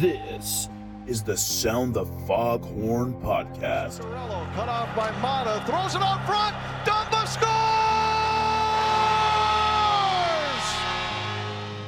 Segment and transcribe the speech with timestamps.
[0.00, 0.68] This
[1.08, 3.98] is the Sound the Foghorn podcast.
[4.54, 6.54] Cut off by Mata, throws it up front.
[6.84, 7.46] Dumba scores!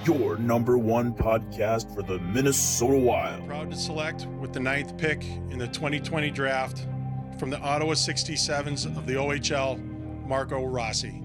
[0.09, 3.47] Your number one podcast for the Minnesota Wild.
[3.47, 6.89] Proud to select with the ninth pick in the 2020 draft
[7.39, 9.79] from the Ottawa 67s of the OHL,
[10.27, 11.23] Marco Rossi.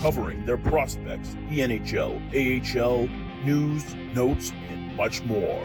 [0.00, 3.06] Covering their prospects, the NHL, AHL,
[3.44, 5.62] news, notes, and much more.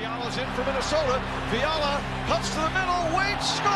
[0.00, 1.20] Fiala's in for Minnesota.
[1.50, 3.68] Fiala cuts to the middle, waits, scores!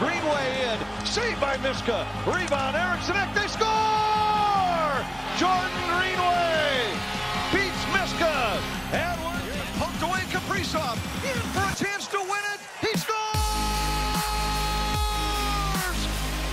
[0.00, 2.08] Greenway in, saved by Miska.
[2.24, 4.96] Rebound, Eriksson Ek, they score!
[5.36, 6.88] Jordan Greenway
[7.52, 8.56] beats Miska.
[8.96, 9.20] And
[9.76, 10.96] poked away Kaprizov
[11.28, 12.60] in for a chance to win it.
[12.80, 13.12] He scores!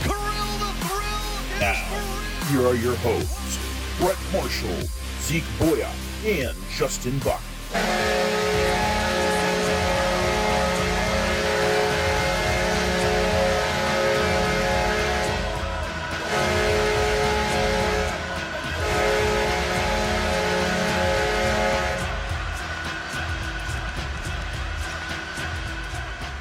[0.03, 1.23] Kirill the thrill
[1.61, 3.57] Now, for here are your hosts,
[3.97, 4.89] Brett Marshall,
[5.21, 5.87] Zeke Boya,
[6.25, 7.41] and Justin Buck.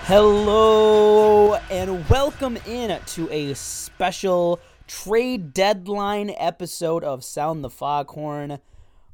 [0.05, 8.59] Hello and welcome in to a special trade deadline episode of Sound the Foghorn.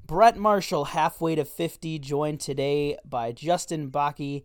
[0.06, 4.44] Brett Marshall, halfway to 50, joined today by Justin Baki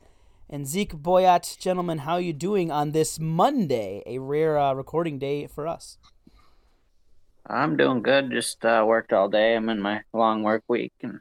[0.50, 1.58] and Zeke Boyat.
[1.60, 5.98] Gentlemen, how you doing on this Monday, a rare uh, recording day for us?
[7.46, 8.32] I'm doing good.
[8.32, 9.54] Just uh, worked all day.
[9.54, 11.20] I'm in my long work week and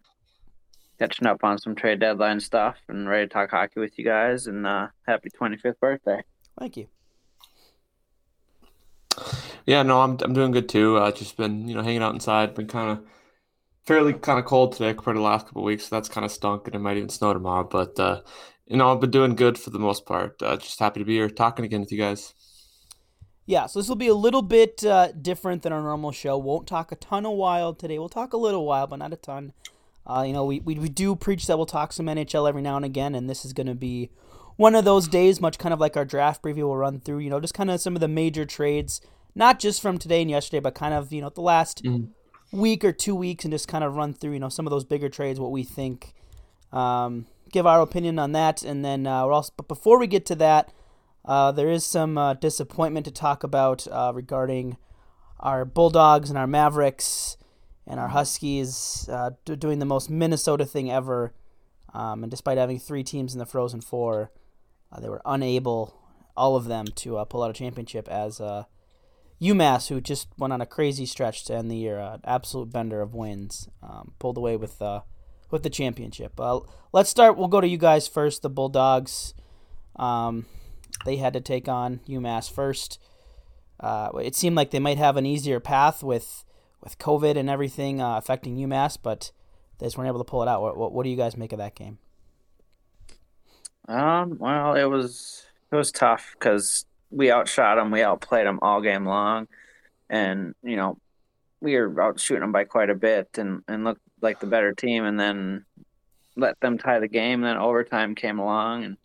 [1.01, 4.47] catching up on some trade deadline stuff and ready to talk hockey with you guys.
[4.47, 6.23] And uh, happy 25th birthday.
[6.57, 6.87] Thank you.
[9.67, 10.97] Yeah, no, I'm I'm doing good too.
[10.97, 12.55] Uh, just been you know hanging out inside.
[12.55, 13.05] Been kind of
[13.89, 15.89] fairly kind of cold today compared to the last couple of weeks.
[15.89, 17.65] So that's kind of stunk, and it might even snow tomorrow.
[17.65, 18.21] But uh,
[18.67, 20.41] you know, I've been doing good for the most part.
[20.43, 22.35] Uh, just happy to be here talking again with you guys.
[23.47, 26.37] Yeah, so this will be a little bit uh, different than our normal show.
[26.37, 27.99] Won't talk a ton of wild today.
[27.99, 29.55] We'll talk a little wild, but not a ton.
[30.07, 32.77] Uh, you know, we, we, we do preach that we'll talk some NHL every now
[32.77, 34.11] and again, and this is going to be
[34.57, 37.31] one of those days, much kind of like our draft preview we'll run through, you
[37.31, 39.01] know, just kind of some of the major trades,
[39.35, 41.81] not just from today and yesterday, but kind of, you know, the last
[42.51, 44.85] week or two weeks and just kind of run through, you know, some of those
[44.85, 46.15] bigger trades, what we think,
[46.73, 48.63] um, give our opinion on that.
[48.63, 50.73] And then uh, we're also, but before we get to that,
[51.25, 54.77] uh, there is some uh, disappointment to talk about uh, regarding
[55.41, 57.37] our Bulldogs and our Mavericks
[57.87, 61.35] and our Huskies uh, doing the most Minnesota thing ever.
[61.95, 64.31] Um, and despite having three teams in the Frozen Four,
[64.93, 65.95] uh, they were unable,
[66.37, 68.41] all of them, to pull out a championship as
[69.41, 73.01] UMass, who just went on a crazy stretch to end the year, uh, absolute bender
[73.01, 75.03] of wins, um, pulled away with uh,
[75.51, 76.39] with the championship.
[76.39, 76.61] Uh,
[76.93, 77.37] let's start.
[77.37, 78.43] We'll go to you guys first.
[78.43, 79.35] The Bulldogs.
[79.97, 80.47] Um,
[81.05, 83.01] they had to take on UMass first.
[83.81, 86.45] Uh, it seemed like they might have an easier path with
[86.81, 89.33] with COVID and everything uh, affecting UMass, but
[89.79, 90.63] they just weren't able to pull it out.
[90.63, 91.99] What, what, what do you guys make of that game?
[93.89, 98.81] Um, well, it was it was tough because we outshot them, we outplayed them all
[98.81, 99.49] game long,
[100.09, 100.99] and you know
[101.61, 104.73] we were out shooting them by quite a bit and and looked like the better
[104.73, 105.65] team, and then
[106.37, 107.41] let them tie the game.
[107.41, 108.97] Then overtime came along, and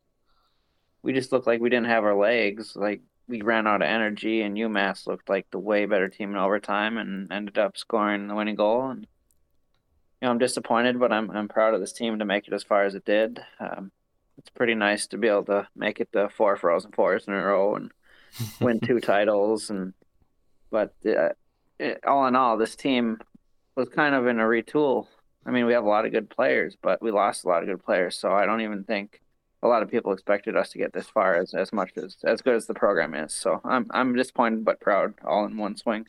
[1.01, 2.75] we just looked like we didn't have our legs.
[2.75, 6.37] Like we ran out of energy, and UMass looked like the way better team in
[6.37, 8.89] overtime, and ended up scoring the winning goal.
[8.89, 9.01] And
[10.21, 12.63] you know I'm disappointed, but I'm I'm proud of this team to make it as
[12.63, 13.39] far as it did.
[13.59, 13.91] Um,
[14.37, 17.43] it's pretty nice to be able to make it to four Frozen Fours in a
[17.43, 17.91] row and
[18.59, 19.69] win two titles.
[19.69, 19.93] And
[20.69, 21.29] but uh,
[21.79, 23.19] it, all in all, this team
[23.75, 25.07] was kind of in a retool.
[25.45, 27.69] I mean, we have a lot of good players, but we lost a lot of
[27.69, 28.17] good players.
[28.17, 29.21] So I don't even think
[29.61, 32.41] a lot of people expected us to get this far as, as much as as
[32.41, 33.33] good as the program is.
[33.33, 36.05] So I'm I'm disappointed but proud, all in one swing.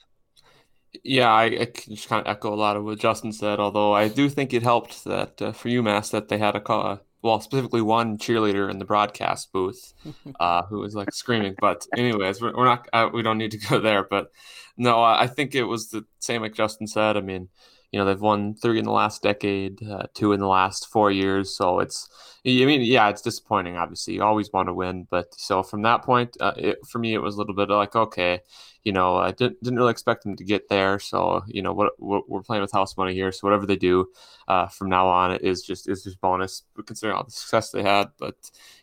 [1.03, 3.59] Yeah, I, I can just kind of echo a lot of what Justin said.
[3.59, 7.01] Although I do think it helped that uh, for UMass that they had a call,
[7.25, 9.95] well, specifically one cheerleader in the broadcast booth
[10.41, 11.57] uh, who was like screaming.
[11.59, 14.05] But anyways, we're, we're not uh, we don't need to go there.
[14.05, 14.31] But
[14.77, 17.17] no, I I think it was the same like Justin said.
[17.17, 17.49] I mean,
[17.95, 21.13] you know, they've won three in the last decade, uh, two in the last four
[21.13, 21.57] years.
[21.57, 22.09] So it's,
[22.45, 23.77] I mean, yeah, it's disappointing.
[23.77, 27.15] Obviously, you always want to win, but so from that point, uh, it, for me,
[27.15, 28.41] it was a little bit like, okay,
[28.83, 30.99] you know, I didn't, didn't really expect them to get there.
[30.99, 33.31] So, you know, what, we're playing with house money here.
[33.31, 34.09] So whatever they do
[34.49, 38.09] uh, from now on is just is just bonus considering all the success they had.
[38.19, 38.35] But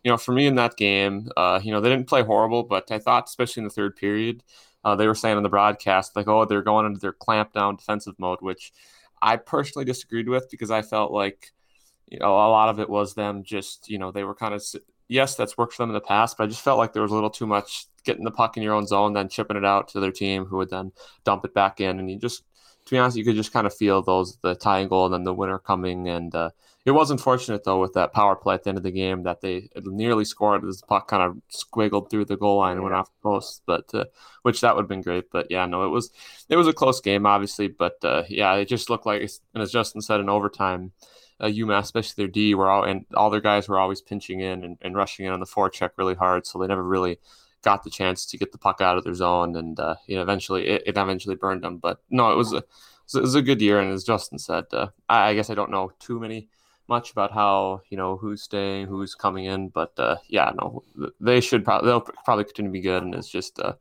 [0.06, 2.90] you know, for me in that game, uh, you know, they didn't play horrible, but
[2.90, 4.42] I thought, especially in the third period,
[4.84, 7.76] uh, they were saying on the broadcast like, oh, they're going into their clamp down
[7.76, 8.72] defensive mode, which
[9.22, 11.52] I personally disagreed with because I felt like
[12.12, 14.62] you know, a lot of it was them just, you know, they were kind of
[15.08, 17.12] yes, that's worked for them in the past, but I just felt like there was
[17.12, 19.88] a little too much getting the puck in your own zone, then chipping it out
[19.90, 20.92] to their team, who would then
[21.24, 22.44] dump it back in, and you just,
[22.86, 25.24] to be honest, you could just kind of feel those the tying goal and then
[25.24, 26.50] the winner coming, and uh,
[26.84, 29.42] it was unfortunate though with that power play at the end of the game that
[29.42, 32.96] they nearly scored as the puck kind of squiggled through the goal line and went
[32.96, 34.06] off the post, but uh,
[34.42, 35.30] which that would have been great.
[35.32, 36.12] But yeah, no, it was
[36.50, 39.22] it was a close game, obviously, but uh, yeah, it just looked like,
[39.54, 40.92] and as Justin said, in overtime
[41.40, 44.64] uh, UMass, especially their D, were all and all their guys were always pinching in
[44.64, 47.20] and, and rushing in on the forecheck really hard, so they never really
[47.64, 50.24] got the chance to get the puck out of their zone, and uh, you know
[50.24, 51.78] eventually it, it, eventually burned them.
[51.78, 52.64] But no, it was a
[53.14, 55.72] it was a good year, and as Justin said, uh, I, I, guess I don't
[55.72, 56.48] know too many
[56.92, 60.84] much about how you know who's staying, who's coming in, but uh, yeah, no,
[61.20, 63.74] they should probably they'll probably continue to be good, and it's just uh,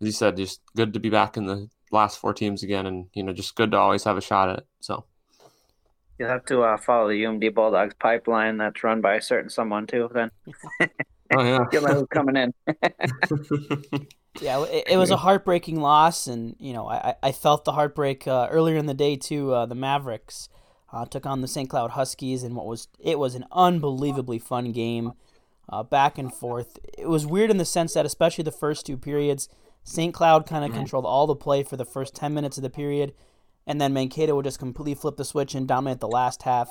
[0.00, 3.06] as you said, just good to be back in the last four teams again, and
[3.14, 4.66] you know just good to always have a shot at it.
[4.80, 5.04] So.
[6.18, 9.86] You'll have to uh, follow the UMD Bulldogs pipeline that's run by a certain someone
[9.86, 10.08] too.
[10.12, 10.30] Then.
[11.36, 11.64] oh yeah.
[11.72, 12.54] You'll know who's coming in.
[14.40, 18.28] yeah, it, it, was a heartbreaking loss, and you know I, I felt the heartbreak
[18.28, 19.52] uh, earlier in the day too.
[19.52, 20.50] Uh, the Mavericks
[20.92, 21.68] uh, took on the St.
[21.68, 25.12] Cloud Huskies, and what was it was an unbelievably fun game,
[25.68, 26.78] uh, back and forth.
[26.98, 29.48] It was weird in the sense that especially the first two periods,
[29.84, 30.12] St.
[30.12, 30.80] Cloud kind of mm-hmm.
[30.80, 33.12] controlled all the play for the first ten minutes of the period
[33.66, 36.68] and then Mankato would just completely flip the switch and dominate the last half.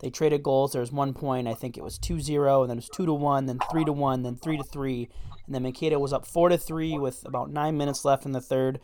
[0.00, 0.72] They traded goals.
[0.72, 3.12] There was one point, I think it was 2-0, and then it was 2 to
[3.12, 5.08] 1, then 3 to 1, then 3 to 3,
[5.46, 8.40] and then Mankato was up 4 to 3 with about 9 minutes left in the
[8.40, 8.80] third.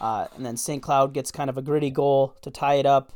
[0.00, 0.82] Uh, and then St.
[0.82, 3.12] Cloud gets kind of a gritty goal to tie it up.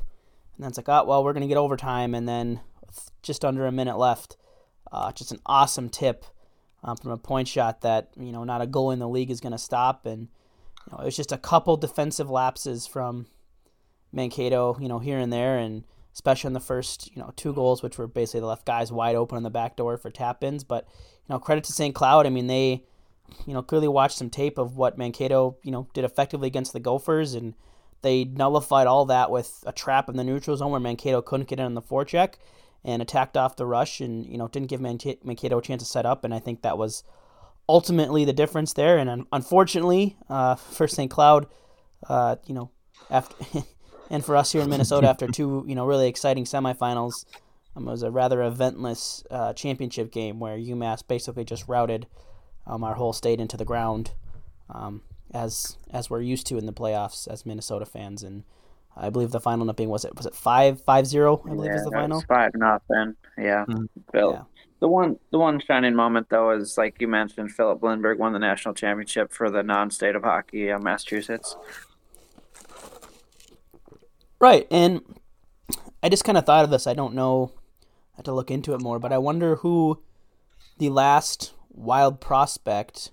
[0.56, 2.15] And then it's like, oh, well, we're going to get overtime.
[2.15, 2.61] And then
[3.23, 4.37] just under a minute left.
[4.93, 6.25] Uh, just an awesome tip
[6.85, 9.41] um, from a point shot that, you know, not a goal in the league is
[9.41, 10.06] going to stop.
[10.06, 10.29] And,
[10.87, 13.27] you know, it was just a couple defensive lapses from
[14.12, 17.83] Mankato, you know, here and there, and especially in the first, you know, two goals,
[17.83, 20.62] which were basically the left guys wide open on the back door for tap ins.
[20.62, 21.95] But, you know, credit to St.
[21.95, 22.27] Cloud.
[22.27, 22.85] I mean, they,
[23.47, 26.81] you know, clearly watched some tape of what Mankato, you know, did effectively against the
[26.81, 27.55] Gophers, and
[28.05, 31.59] they nullified all that with a trap in the neutral zone where Mankato couldn't get
[31.59, 32.35] in on the forecheck
[32.85, 36.06] and attacked off the rush and, you know, didn't give Mankato a chance to set
[36.06, 36.23] up.
[36.23, 37.03] And I think that was
[37.69, 38.99] ultimately the difference there.
[38.99, 41.11] And unfortunately, uh, for St.
[41.11, 41.49] Cloud,
[42.09, 42.71] uh, you know,
[43.11, 43.35] after
[44.11, 47.25] and for us here in Minnesota after two you know really exciting semifinals.
[47.77, 52.06] Um, it was a rather eventless uh, championship game where UMass basically just routed
[52.67, 54.12] um, our whole state into the ground,
[54.71, 55.03] um,
[55.35, 58.23] as as we're used to in the playoffs as Minnesota fans.
[58.23, 58.45] And
[58.97, 61.43] I believe the final ended was it was it five five zero?
[61.45, 62.23] I believe yeah, was the final.
[62.23, 63.17] five nothing.
[63.37, 63.65] Yeah.
[63.69, 64.17] Mm-hmm.
[64.17, 64.43] yeah.
[64.81, 68.39] The one the one shining moment though is like you mentioned, Filip Lindberg won the
[68.39, 71.57] national championship for the non-state of hockey, uh, Massachusetts.
[74.39, 75.01] Right, and
[76.03, 76.87] I just kind of thought of this.
[76.87, 77.53] I don't know.
[78.13, 80.03] I have to look into it more, but I wonder who
[80.77, 83.11] the last wild prospect.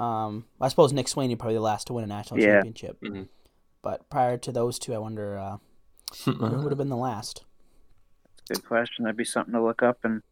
[0.00, 2.54] Um, I suppose Nick Swaney probably the last to win a national yeah.
[2.54, 3.00] championship.
[3.02, 3.24] Mm-hmm.
[3.82, 5.56] But prior to those two, I wonder uh,
[6.24, 7.44] who would have been the last.
[8.48, 9.04] Good question.
[9.04, 10.22] That'd be something to look up and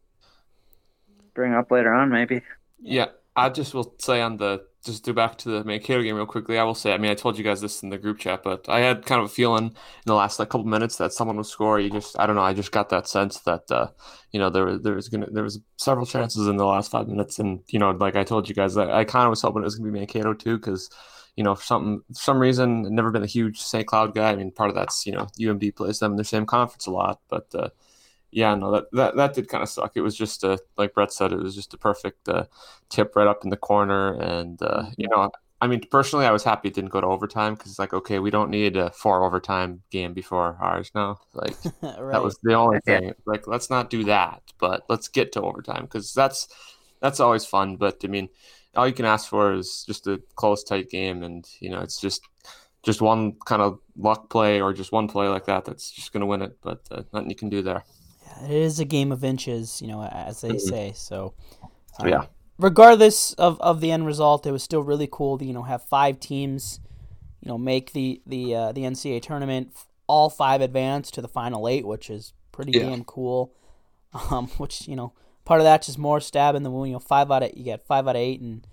[1.33, 2.41] bring up later on, maybe.
[2.81, 6.25] Yeah, I just will say on the just do back to the Mankato game real
[6.25, 6.57] quickly.
[6.57, 8.67] I will say, I mean, I told you guys this in the group chat, but
[8.69, 9.73] I had kind of a feeling in
[10.05, 11.79] the last like couple minutes that someone would score.
[11.79, 13.87] You just, I don't know, I just got that sense that, uh,
[14.31, 17.07] you know, there was there was gonna there was several chances in the last five
[17.07, 19.61] minutes, and you know, like I told you guys, I, I kind of was hoping
[19.61, 20.89] it was gonna be Mankato too, because
[21.35, 23.85] you know, for some for some reason, I've never been a huge St.
[23.85, 24.31] Cloud guy.
[24.31, 26.91] I mean, part of that's you know, UMD plays them in the same conference a
[26.91, 27.47] lot, but.
[27.53, 27.69] Uh,
[28.31, 29.93] yeah, no, that, that that did kind of suck.
[29.95, 32.45] It was just a like Brett said, it was just a perfect uh,
[32.89, 35.31] tip right up in the corner, and uh, you know,
[35.61, 38.19] I mean, personally, I was happy it didn't go to overtime because it's like, okay,
[38.19, 41.19] we don't need a four overtime game before ours now.
[41.33, 42.11] Like right.
[42.11, 43.13] that was the only thing.
[43.25, 46.47] Like, let's not do that, but let's get to overtime because that's
[47.01, 47.77] that's always fun.
[47.77, 48.29] But I mean,
[48.75, 51.99] all you can ask for is just a close, tight game, and you know, it's
[51.99, 52.21] just
[52.83, 56.21] just one kind of luck play or just one play like that that's just going
[56.21, 56.57] to win it.
[56.61, 57.83] But uh, nothing you can do there
[58.43, 60.57] it is a game of inches, you know, as they mm-hmm.
[60.57, 60.91] say.
[60.95, 61.33] So,
[61.99, 62.25] um, yeah.
[62.57, 65.83] Regardless of, of the end result, it was still really cool to you know have
[65.83, 66.79] five teams,
[67.41, 69.71] you know, make the the uh, the NCAA tournament.
[70.07, 72.89] All five advance to the final eight, which is pretty yeah.
[72.89, 73.53] damn cool.
[74.31, 75.13] Um, which you know,
[75.45, 76.89] part of that's just more stab in the wound.
[76.89, 78.67] You know, five out of you get five out of eight, and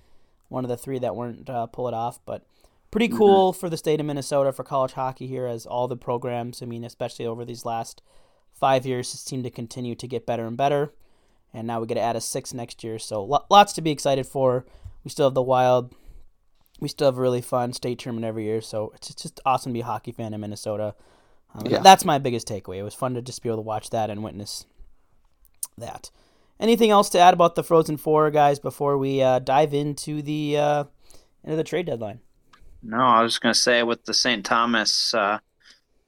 [0.48, 2.44] one of the three that weren't uh, pull it off, but
[2.90, 3.18] pretty mm-hmm.
[3.18, 3.60] cool mm-hmm.
[3.60, 6.62] for the state of Minnesota for college hockey here, as all the programs.
[6.62, 8.02] I mean, especially over these last
[8.58, 10.92] five years seem to continue to get better and better.
[11.52, 12.98] And now we get to add a six next year.
[12.98, 14.66] So lots to be excited for.
[15.04, 15.94] We still have the Wild.
[16.80, 18.60] We still have a really fun state tournament every year.
[18.60, 20.94] So it's just awesome to be a hockey fan in Minnesota.
[21.54, 21.78] Um, Yeah.
[21.80, 22.78] That's my biggest takeaway.
[22.78, 24.66] It was fun to just be able to watch that and witness
[25.78, 26.10] that.
[26.58, 30.56] Anything else to add about the Frozen Four guys before we uh, dive into the
[30.56, 30.84] uh,
[31.44, 32.20] into the trade deadline?
[32.82, 34.44] No, I was just gonna say with the St.
[34.44, 35.38] Thomas uh,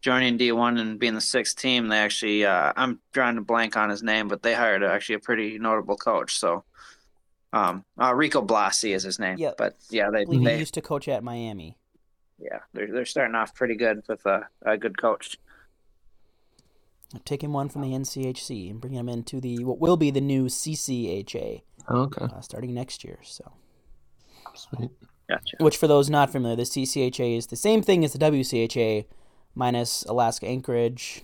[0.01, 3.91] joining D1 and being the sixth team, they actually uh, I'm drawing a blank on
[3.91, 6.39] his name, but they hired actually a pretty notable coach.
[6.39, 6.65] So,
[7.53, 9.39] um, uh, Rico Blasi is his name.
[9.39, 11.77] Yeah, But yeah, they, I he they used to coach at Miami.
[12.39, 15.39] yeah they're they're starting off pretty good with a, a good coach.
[17.25, 20.45] Taking one from the NCHC and bringing him into the what will be the new
[20.47, 22.25] CCHA Okay.
[22.27, 23.19] uh, starting next year.
[23.23, 23.51] So,
[24.55, 24.91] Sweet.
[25.27, 25.57] Gotcha.
[25.61, 29.07] which for those not familiar, the CCHA is the same thing as the WCHA,
[29.55, 31.23] minus Alaska Anchorage,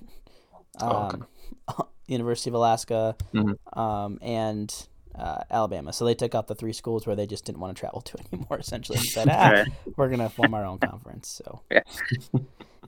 [0.81, 1.27] um,
[1.69, 3.57] Oh, University of Alaska, Mhm.
[3.79, 5.93] um, and uh, Alabama.
[5.93, 8.19] So they took out the three schools where they just didn't want to travel to
[8.33, 9.69] anymore, essentially, and said, ah, Right.
[9.97, 11.41] we're going to form our own conference.
[11.43, 11.83] So, Yeah.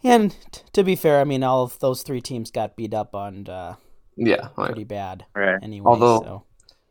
[0.05, 3.15] and t- to be fair, I mean, all of those three teams got beat up
[3.15, 3.77] on uh,
[4.17, 4.49] Yeah.
[4.57, 4.67] Right.
[4.67, 5.59] pretty bad Right.
[5.63, 5.87] anyway.
[5.89, 6.43] Although- so.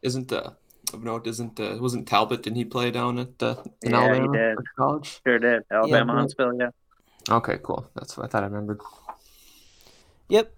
[0.02, 0.52] Isn't uh
[0.94, 2.44] of note isn't uh, wasn't Talbot?
[2.44, 4.58] Didn't he play down at uh, in Yeah, he Alabama did.
[4.78, 5.20] college?
[5.26, 5.64] Sure did.
[5.72, 6.70] Alabama but- Huntsville, yeah.
[7.30, 7.90] Okay, cool.
[7.96, 8.80] That's what I thought I remembered.
[10.30, 10.54] Yep.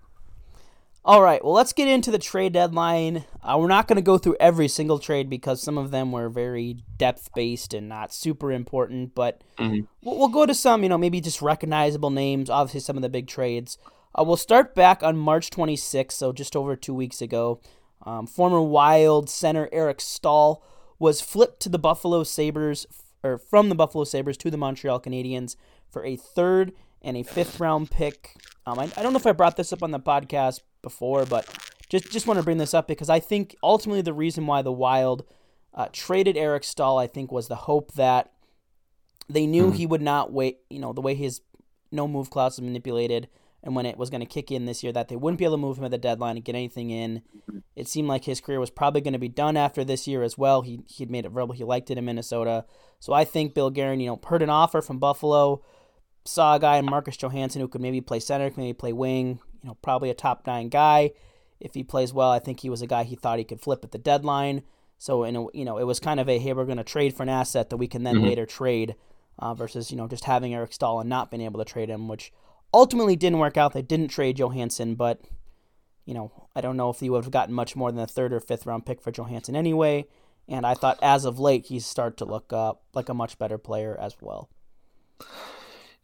[1.06, 1.42] All right.
[1.44, 3.24] Well, let's get into the trade deadline.
[3.42, 6.28] Uh, we're not going to go through every single trade because some of them were
[6.28, 9.16] very depth based and not super important.
[9.16, 9.88] But Mhm.
[10.04, 12.50] we'll, we'll go to some, you know, maybe just recognizable names.
[12.50, 13.78] Obviously, some of the big trades.
[14.20, 17.62] Uh, we'll start back on March 26th, so just over two weeks ago.
[18.06, 20.62] Um, former Wild center Eric Staal
[21.00, 22.86] was flipped to the Buffalo Sabres,
[23.24, 25.56] or from the Buffalo Sabres to the Montreal Canadiens
[25.90, 28.36] for a third and a fifth round pick.
[28.66, 31.48] Um, I, I don't know if I brought this up on the podcast before, but
[31.90, 34.72] just just want to bring this up because I think ultimately the reason why the
[34.72, 35.26] Wild
[35.74, 38.32] uh, traded Eric Staal, I think, was the hope that
[39.30, 40.60] they knew he would not wait.
[40.70, 41.42] You know, the way his
[41.92, 43.30] no move clause was manipulated,
[43.64, 45.56] and when it was going to kick in this year, that they wouldn't be able
[45.56, 47.22] to move him at the deadline and get anything in.
[47.76, 50.38] It seemed like his career was probably going to be done after this year as
[50.38, 50.64] well.
[50.64, 52.66] He he'd made it verbal he liked it in Minnesota,
[53.00, 55.62] so I think Bill Guerin, you know, heard an offer from Buffalo,
[56.28, 59.40] saw a guy in Marcus Johansson who could maybe play center, could maybe play wing.
[59.64, 61.12] You know, probably a top nine guy.
[61.60, 63.84] If he plays well, I think he was a guy he thought he could flip
[63.84, 64.62] at the deadline.
[65.00, 67.16] So, in a, you know, it was kind of a hey, we're going to trade
[67.16, 68.24] for an asset that we can then Mhm.
[68.24, 68.96] later trade,
[69.40, 72.08] uh, versus you know just having Eric Staal and not being able to trade him,
[72.08, 72.32] which
[72.74, 73.74] ultimately didn't work out.
[73.74, 75.22] They didn't trade Johansson, but
[76.06, 78.32] you know, I don't know if he would have gotten much more than a third
[78.32, 80.06] or fifth round pick for Johansson anyway.
[80.48, 83.58] And I thought as of late he's started to look uh, like a much better
[83.58, 84.50] player as well.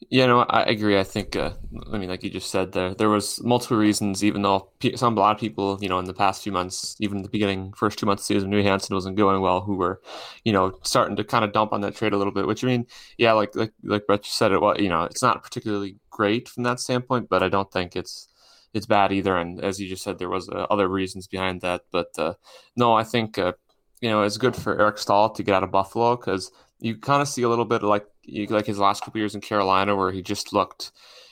[0.09, 0.97] Yeah, no, I agree.
[0.99, 1.53] I think, uh,
[1.91, 4.23] I mean, like you just said, there there was multiple reasons.
[4.23, 7.21] Even though some a lot of people, you know, in the past few months, even
[7.21, 10.01] the beginning first two months of season, New Hansen wasn't going well, who were,
[10.43, 12.47] you know, starting to kind of dump on that trade a little bit.
[12.47, 15.43] Which I mean, yeah, like like like Brett said, it was, you know, it's not
[15.43, 18.27] particularly great from that standpoint, but I don't think it's
[18.73, 19.37] it's bad either.
[19.37, 21.81] And as you just said, there was uh, other reasons behind that.
[21.91, 22.33] But uh,
[22.75, 23.53] no, I think uh,
[24.01, 26.51] you know it's good for Eric Staal to get out of Buffalo because
[26.83, 29.35] you kind of see a little bit of like you, like his last couple years
[29.35, 30.91] in Carolina where he just looked,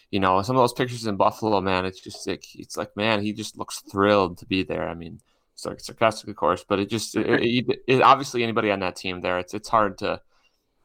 [0.10, 3.22] you know, some of those pictures in Buffalo, man, it's just like it's like man,
[3.22, 4.88] he just looks thrilled to be there.
[4.88, 5.20] I mean,
[5.55, 9.20] sar- sarcastic of course, but it just it, it, it, obviously anybody on that team
[9.20, 10.22] there, it's it's hard to,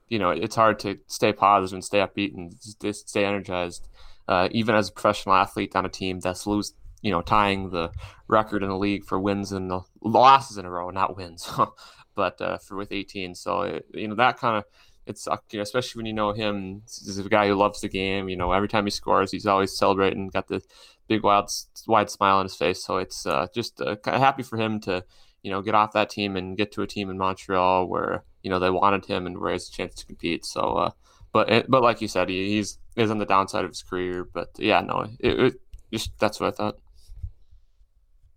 [0.08, 2.52] you know, it's hard to stay positive and stay upbeat and
[2.92, 3.86] stay energized,
[4.26, 6.74] uh, even as a professional athlete on a team that's lose.
[7.02, 7.92] You know, tying the
[8.26, 11.48] record in the league for wins and the losses in a row, not wins,
[12.16, 13.36] but uh, for with 18.
[13.36, 14.64] So it, you know that kind of
[15.06, 16.82] it's uh, you know, especially when you know him.
[16.84, 18.28] He's a guy who loves the game.
[18.28, 20.60] You know, every time he scores, he's always celebrating, got the
[21.06, 21.50] big wild
[21.86, 22.82] wide smile on his face.
[22.82, 25.04] So it's uh, just uh, kind of happy for him to
[25.42, 28.50] you know get off that team and get to a team in Montreal where you
[28.50, 30.44] know they wanted him and where he has a chance to compete.
[30.44, 30.90] So, uh,
[31.32, 34.24] but but like you said, he, he's is on the downside of his career.
[34.24, 35.60] But yeah, no, it, it
[35.92, 36.78] just that's what I thought.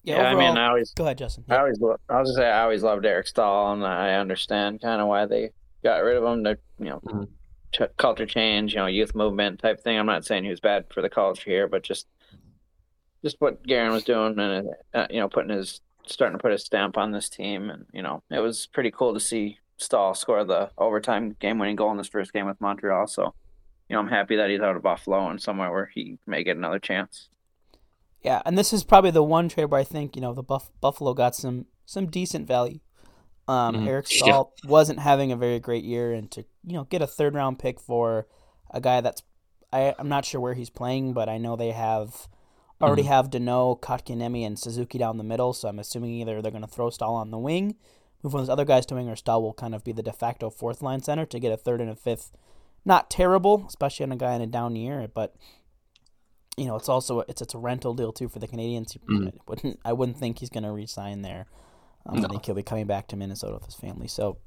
[0.04, 1.44] Yeah, I mean, I always go ahead, Justin.
[1.50, 4.82] I always, lo- I was gonna say, I always loved Eric Staal, and I understand
[4.82, 5.52] kind of why they
[5.84, 6.44] got rid of him.
[6.46, 7.28] To you know, Mhm.
[7.74, 9.98] ch- culture change, you know, youth movement type thing.
[10.00, 12.08] I'm not saying he was bad for the culture here, but just,
[13.24, 16.64] just what Guerin was doing, and uh, you know, putting his starting to put his
[16.64, 20.44] stamp on this team, and you know, it was pretty cool to see Staal score
[20.44, 23.06] the overtime game-winning goal in this first game with Montreal.
[23.08, 23.34] So,
[23.88, 26.58] you know, I'm happy that he's out of Buffalo and somewhere where he may get
[26.58, 27.30] another chance.
[28.24, 30.72] Yeah, and this is probably the one trade where I think you know the Buff-
[30.82, 32.80] Buffalo got some some decent value.
[33.48, 33.88] Um, Mhm.
[33.88, 34.08] Eric
[34.64, 34.70] Yeah.
[34.70, 37.80] Wasn't having a very great year, and to you know get a third round pick
[37.80, 38.28] for
[38.72, 39.24] a guy that's
[39.72, 42.28] I, I'm not sure where he's playing, but I know they have
[42.82, 45.54] already have Danault, Kotkaniemi, and Suzuki down the middle.
[45.54, 47.76] So I'm assuming either they're going to throw Staal on the wing,
[48.24, 50.02] move one of those other guys to wing, or Staal will kind of be the
[50.02, 52.32] de facto fourth line center to get a third and a fifth.
[52.86, 55.36] Not terrible, especially on a guy in a down year, but
[56.58, 58.98] you know, it's also it's it's a rental deal too for the Canadiens.
[59.08, 59.28] Mhm.
[59.30, 61.46] I wouldn't I wouldn't think he's going to resign there.
[62.06, 62.26] Um, No.
[62.28, 64.08] I think he'll be coming back to Minnesota with his family.
[64.08, 64.38] So,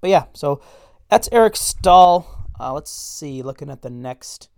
[0.00, 0.60] but yeah, so
[1.08, 2.26] that's Eric Staal.
[2.60, 4.48] Uh, let's see, looking at the next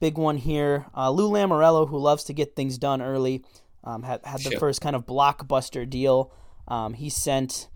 [0.00, 3.42] big one here, uh, Lou Lamoriello, who loves to get things done early,
[3.84, 4.58] um, had had the Shit.
[4.60, 6.30] first kind of blockbuster deal.
[6.68, 7.68] Um, he sent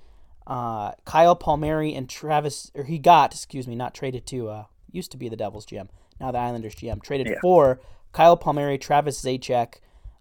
[0.47, 5.11] uh, Kyle Palmieri and Travis, or he got, excuse me, not traded to, uh, used
[5.13, 5.89] to be the Devils GM,
[6.21, 7.35] now the Islanders GM, traded Yeah.
[7.43, 7.81] for
[8.13, 9.75] Kyle Palmieri, Travis Zajac,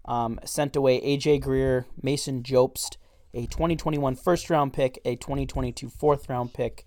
[0.04, 2.96] um, sent away AJ Greer, Mason Jobst,
[3.34, 6.86] a 2021 first round pick, a 2022 fourth round pick,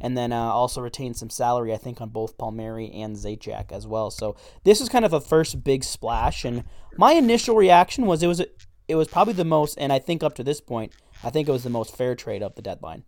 [0.00, 3.86] and then uh, also retained some salary, I think, on both Palmieri and Zajac as
[3.86, 4.10] well.
[4.10, 6.64] So this was kind of the first big splash, and
[6.96, 8.42] my initial reaction was it was
[8.88, 10.92] it was probably the most, and I think up to this point,
[11.22, 13.04] I think it was the most fair trade of the deadline.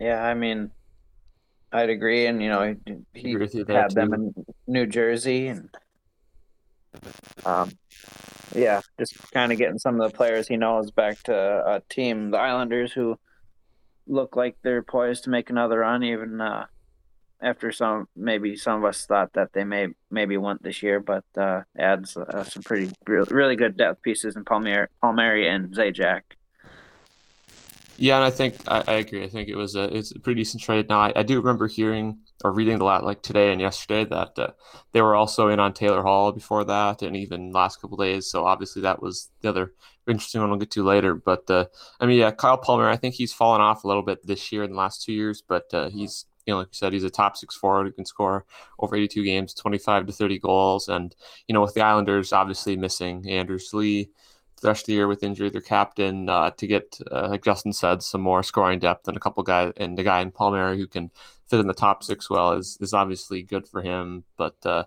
[0.00, 0.70] Yeah, I mean,
[1.72, 4.34] I'd agree, and you know, he, he Agree with you there, had them in
[4.66, 5.70] New Jersey, and
[7.44, 7.72] um,
[8.54, 12.30] yeah, just kind of getting some of the players he knows back to a team,
[12.30, 13.18] the Islanders, who
[14.06, 16.66] look like they're poised to make another run, even uh,
[17.42, 21.24] after some maybe some of us thought that they may maybe won't this year, but
[21.36, 26.22] uh, adds uh, some pretty really good depth pieces in Palmieri, Palmieri and Zajac.
[27.96, 29.22] Yeah, and I think I, I agree.
[29.22, 30.88] I think it was a it's a pretty decent trade.
[30.88, 34.38] Now I, I do remember hearing or reading a lot like today and yesterday that
[34.38, 34.50] uh,
[34.92, 38.26] they were also in on Taylor Hall before that, and even last couple days.
[38.28, 39.74] So obviously that was the other
[40.08, 41.14] interesting one we'll get to later.
[41.14, 41.66] But uh,
[42.00, 42.88] I mean, yeah, Kyle Palmer.
[42.88, 45.42] I think he's fallen off a little bit this year in the last two years,
[45.46, 48.06] but uh, he's you know like you said, he's a top six forward who can
[48.06, 48.44] score
[48.80, 51.14] over 82 games, 25 to 30 goals, and
[51.46, 54.10] you know with the Islanders obviously missing Anders Lee
[54.60, 57.72] the rest of the year with injury, their captain, uh, to get, uh, like Justin
[57.72, 60.86] said, some more scoring depth and a couple guys, and the guy in Palmieri who
[60.86, 61.10] can
[61.48, 64.24] fit in the top six well is is obviously good for him.
[64.36, 64.84] But uh,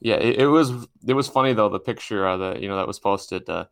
[0.00, 0.72] yeah, it, it was
[1.06, 3.66] it was funny though the picture uh, that you know that was posted uh,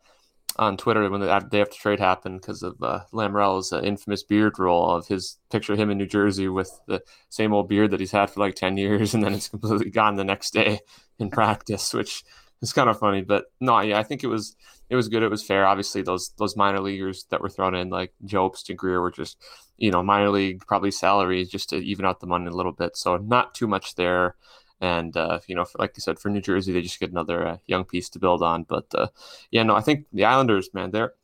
[0.59, 4.59] on Twitter when the day after trade happened because of uh, Lamoriello's uh, infamous beard
[4.59, 8.01] roll of his picture of him in New Jersey with the same old beard that
[8.01, 10.81] he's had for like ten years, and then it's completely gone the next day
[11.19, 12.25] in practice, which
[12.63, 13.23] is kind of funny.
[13.23, 14.57] But no, yeah, I think it was
[14.89, 15.23] it was good.
[15.23, 15.67] It was fair.
[15.67, 19.37] Obviously, those those minor leaguers that were thrown in, like Jobst and Greer, were just
[19.77, 22.97] you know minor league probably salaries just to even out the money a little bit.
[22.97, 24.37] So not too much there.
[24.81, 27.47] And uh, you know, for, like I said, for New Jersey, they just get another
[27.47, 28.65] uh, young piece to build on.
[28.65, 29.09] But uh,
[29.51, 31.15] yeah, no, I think the Islanders, man, they're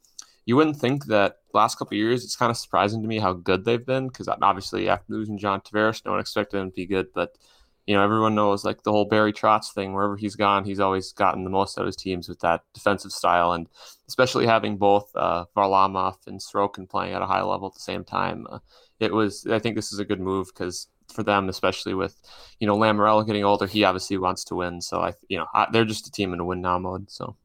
[0.44, 2.25] you wouldn't think that last couple of years.
[2.25, 5.61] It's kind of surprising to me how good they've been because obviously after losing John
[5.61, 7.09] Tavares, no one expected them to be good.
[7.14, 7.37] But
[7.86, 9.92] you know, everyone knows like the whole Barry Trotz thing.
[9.92, 13.12] Wherever he's gone, he's always gotten the most out of his teams with that defensive
[13.12, 13.68] style, and
[14.08, 18.04] especially having both uh, Varlamov and Sorokin playing at a high level at the same
[18.04, 18.46] time.
[18.50, 18.58] Uh,
[19.00, 19.46] it was.
[19.46, 22.16] I think this is a good move because for them, especially with
[22.60, 24.80] you know Lamoriello getting older, he obviously wants to win.
[24.80, 27.10] So I, you know, I, they're just a team in a win now mode.
[27.10, 27.36] So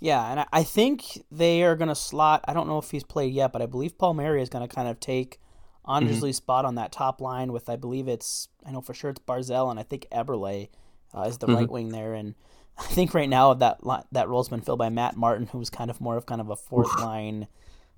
[0.00, 2.44] Yeah, and I- think they are going to slot.
[2.46, 4.88] I don't know if he's played yet, but I believe Palmieri is going to kind
[4.88, 5.40] of take
[5.88, 9.10] Anders Lee's spot on that top line with, I believe it's, I know for sure
[9.10, 10.68] it's Barzal, and I think Eberle
[11.16, 11.56] uh, is the Mhm.
[11.56, 12.14] right wing there.
[12.14, 12.34] And
[12.78, 13.78] I think right now that
[14.12, 16.56] that role's been filled by Matt Martin, who's kind of more of kind of a
[16.56, 17.46] fourth line,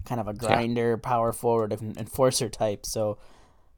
[0.05, 2.85] kind of a grinder, power forward, en- enforcer type.
[2.85, 3.19] So,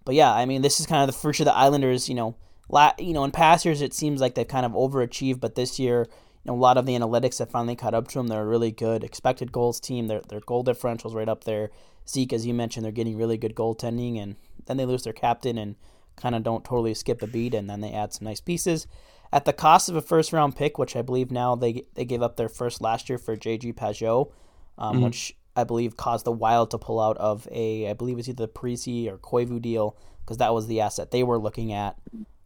[0.04, 2.08] but yeah, I mean, this is kind of the first of the Islanders.
[2.08, 2.34] You know,
[2.68, 5.78] la- you know, in past years it seems like they've kind of overachieved, but this
[5.78, 6.08] year,
[6.44, 8.26] you know, a lot of the analytics have finally caught up to them.
[8.28, 10.06] They're a really good expected goals team.
[10.08, 11.70] Their their goal differentials right up there.
[12.08, 15.58] Zeke, as you mentioned, they're getting really good goaltending, and then they lose their captain
[15.58, 15.76] and
[16.16, 18.86] kind of don't totally skip a beat, and then they add some nice pieces
[19.32, 22.22] at the cost of a first round pick, which I believe now they they gave
[22.22, 24.32] up their first last year for JG Pageau,
[24.78, 25.04] um, Mhm.
[25.04, 28.46] which I believe caused the Wild to pull out of a I believe it's either
[28.46, 31.98] the Parise or Koivu deal because that was the asset they were looking at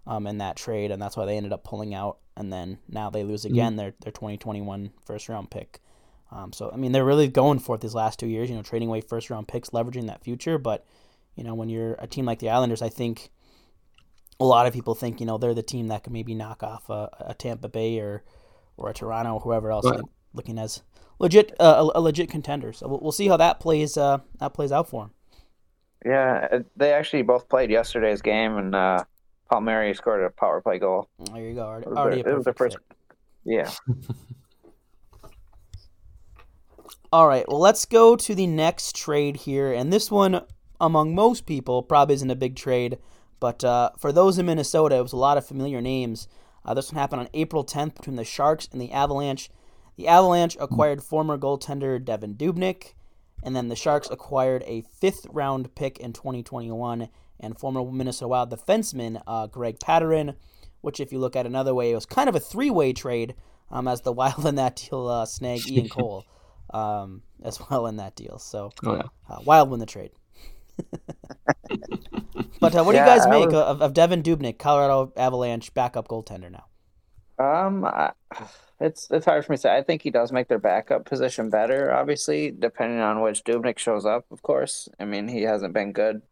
[0.07, 2.19] um, in that trade, and that's why they ended up pulling out.
[2.37, 5.81] And then now they lose again their their 2021 first round pick.
[6.33, 8.63] Um, so I mean they're really going for it these last two years, you know,
[8.63, 10.57] trading away first round picks, leveraging that future.
[10.59, 10.85] But
[11.37, 13.31] you know when you're a team like the Islanders, I think
[14.41, 16.89] a lot of people think you know they're the team that could maybe knock off
[16.91, 18.23] a, a Tampa Bay or
[18.77, 20.01] or a Toronto or whoever else Right.
[20.33, 20.83] looking as
[21.19, 22.73] legit uh, a, a legit contender.
[22.73, 25.11] So we'll, we'll see how that plays uh, that plays out for them.
[26.05, 29.05] Yeah, uh, they actually both played yesterday's game, and uh,
[29.51, 31.09] Palmieri scored a power play goal.
[31.33, 31.63] There you go.
[31.63, 33.17] Already, It was already a their- it was their perfect first- fit.
[33.45, 33.71] Yeah,
[37.13, 39.71] All right, well, let's go to the next trade here.
[39.71, 40.47] And this one,
[40.81, 42.97] among most people, probably isn't a big trade.
[43.39, 46.27] But uh, for those in Minnesota, it was a lot of familiar names.
[46.65, 49.51] Uh, this one happened on April 10th between the Sharks and the Avalanche.
[49.97, 52.95] The Avalanche acquired former goaltender Devan Dubnyk,
[53.43, 58.51] and then the Sharks acquired a fifth round pick in 2021 and former Minnesota Wild
[58.51, 60.35] defenseman uh, Greg Pateryn,
[60.81, 63.35] which, if you look at another way, it was kind of a three way trade
[63.71, 66.25] um, as the Wild in that deal uh, snag Ian Cole
[66.71, 68.39] um, as well in that deal.
[68.39, 69.03] So Oh yeah.
[69.29, 70.11] uh, Wild win the trade.
[72.61, 76.09] but uh, what do you guys make was- of, of Devan Dubnyk, Colorado Avalanche backup
[76.09, 76.67] goaltender now?
[77.39, 78.13] Um, I,
[78.79, 79.77] it's it's hard for me to say.
[79.77, 81.93] I think he does make their backup position better.
[81.93, 84.89] Obviously, depending on which Dubnyk shows up, of course.
[85.01, 86.23] I mean, he hasn't been good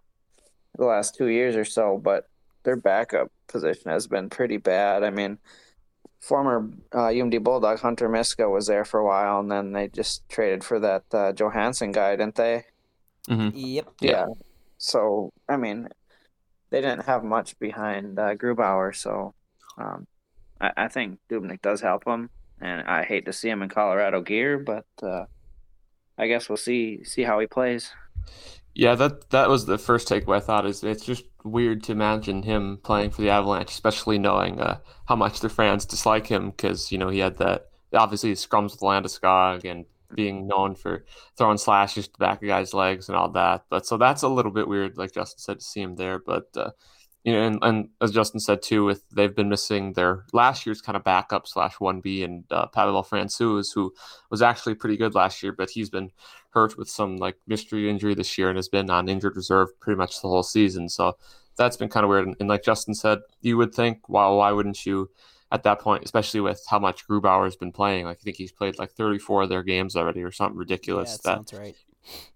[0.78, 2.28] the last two years or so, but
[2.62, 5.02] their backup position has been pretty bad.
[5.02, 5.38] I mean,
[6.20, 10.28] former uh, UMD Bulldog Hunter Miska was there for a while, and then they just
[10.28, 12.64] traded for that uh, Johansson guy, didn't they?
[13.28, 13.52] Mhm.
[13.54, 13.88] Yep.
[14.00, 14.26] Yeah.
[14.78, 15.88] So I mean,
[16.70, 19.34] they didn't have much behind uh, Grubauer, so
[19.78, 20.06] um,
[20.60, 22.30] I, I think Dubnyk does help them,
[22.60, 25.24] and I hate to see him in Colorado gear, but uh,
[26.18, 27.92] I guess we'll see see how he plays.
[28.74, 32.42] Yeah, that that was the first takeaway I thought is it's just weird to imagine
[32.42, 36.92] him playing for the Avalanche, especially knowing uh, how much the fans dislike him because
[36.92, 41.04] you know he had that obviously scrums with Landeskog and being known for
[41.36, 43.64] throwing slashes to the back of guys' legs and all that.
[43.70, 46.18] But so that's a little bit weird, like Justin said, to see him there.
[46.18, 46.70] But uh,
[47.24, 50.80] you know, and, and as Justin said too, with they've been missing their last year's
[50.80, 53.92] kind of backup slash one B and uh, Pavel Francouz, who
[54.30, 56.10] was actually pretty good last year, but he's been
[56.50, 59.96] hurt with some like mystery injury this year and has been on injured reserve pretty
[59.98, 60.88] much the whole season.
[60.88, 61.16] So
[61.56, 62.26] that's been kind of weird.
[62.26, 65.10] And, and like Justin said, you would think, well, why wouldn't you
[65.52, 68.04] at that point, especially with how much Grubauer has been playing?
[68.06, 71.12] Like I think he's played like 34 of their games already or something Yeah, ridiculous.
[71.18, 71.76] that that sounds right.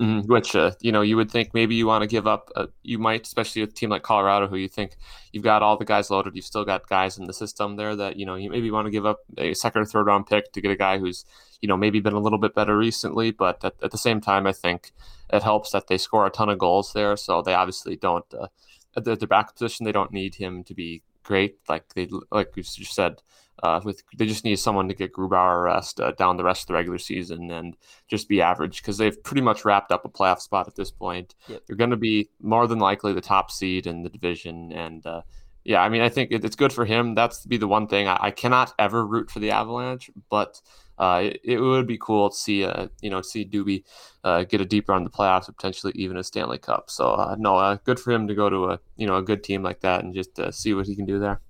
[0.01, 2.51] Mhm, Which, uh, you know, you would think maybe you want to give up.
[2.55, 4.97] Uh, you might, especially with a team like Colorado, who you think
[5.33, 6.37] you've got all the guys loaded.
[6.37, 8.91] You've still got guys in the system there that, you know, you maybe want to
[8.91, 11.25] give up a second or third round pick to get a guy who's,
[11.65, 13.31] you know, maybe been a little bit better recently.
[13.31, 14.93] But at, at the same time, I think
[15.33, 17.17] it helps that they score a ton of goals there.
[17.17, 18.49] So they obviously don't, uh,
[18.95, 21.57] at their, their back position, they don't need him to be great.
[21.67, 23.23] Like they, like you just said,
[23.63, 26.67] uh, with they just need someone to get Grubauer rest uh, down the rest of
[26.67, 30.41] the regular season and just be average because they've pretty much wrapped up a playoff
[30.41, 31.35] spot at this point.
[31.49, 31.63] Yep.
[31.67, 35.23] They're going to be more than likely the top seed in the division, and uh,
[35.65, 37.15] yeah, I mean, I think it, it's good for him.
[37.15, 40.61] That's be the one thing I, I cannot ever root for the Avalanche, but
[40.99, 43.85] uh, it, it would be cool to see, uh, you know, see Doobie
[44.23, 46.91] uh, get a deep run in the playoffs, potentially even a Stanley Cup.
[46.91, 49.43] So uh, no, uh, good for him to go to a you know a good
[49.45, 51.41] team like that and just uh, see what he can do there.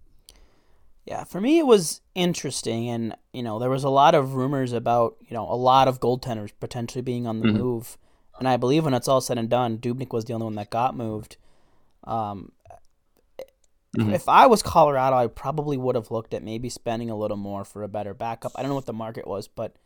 [1.05, 4.73] Yeah, for me it was interesting, and you know there was a lot of rumors
[4.73, 7.59] about you know a lot of goaltenders potentially being on the Mhm.
[7.59, 7.99] move,
[8.39, 10.71] and I believe when it's all said and done, Dubnyk was the only one that
[10.71, 11.37] got moved.
[12.05, 12.53] Um,
[13.97, 14.13] Mhm.
[14.15, 17.65] If I was Colorado, I probably would have looked at maybe spending a little more
[17.65, 18.53] for a better backup.
[18.55, 19.77] I don't know what the market was, but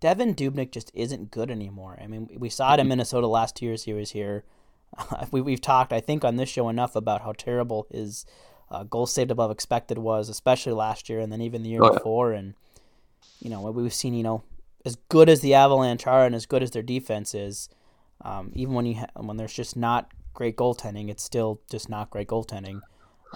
[0.00, 1.98] Devan Dubnyk just isn't good anymore.
[2.02, 4.44] I mean, we saw it in Minnesota last year years he was here.
[5.30, 8.24] we, we've talked, I think, on this show enough about how terrible his
[8.70, 11.86] uh, goal saved above expected was, especially last year and then even the year Oh,
[11.92, 11.98] yeah.
[11.98, 12.32] before.
[12.32, 12.54] And
[13.40, 14.42] you know, we've seen, you know,
[14.84, 17.68] as good as the Avalanche are and as good as their defense is,
[18.22, 22.10] um, even when you ha- when there's just not great goaltending, it's still just not
[22.10, 22.80] great goaltending.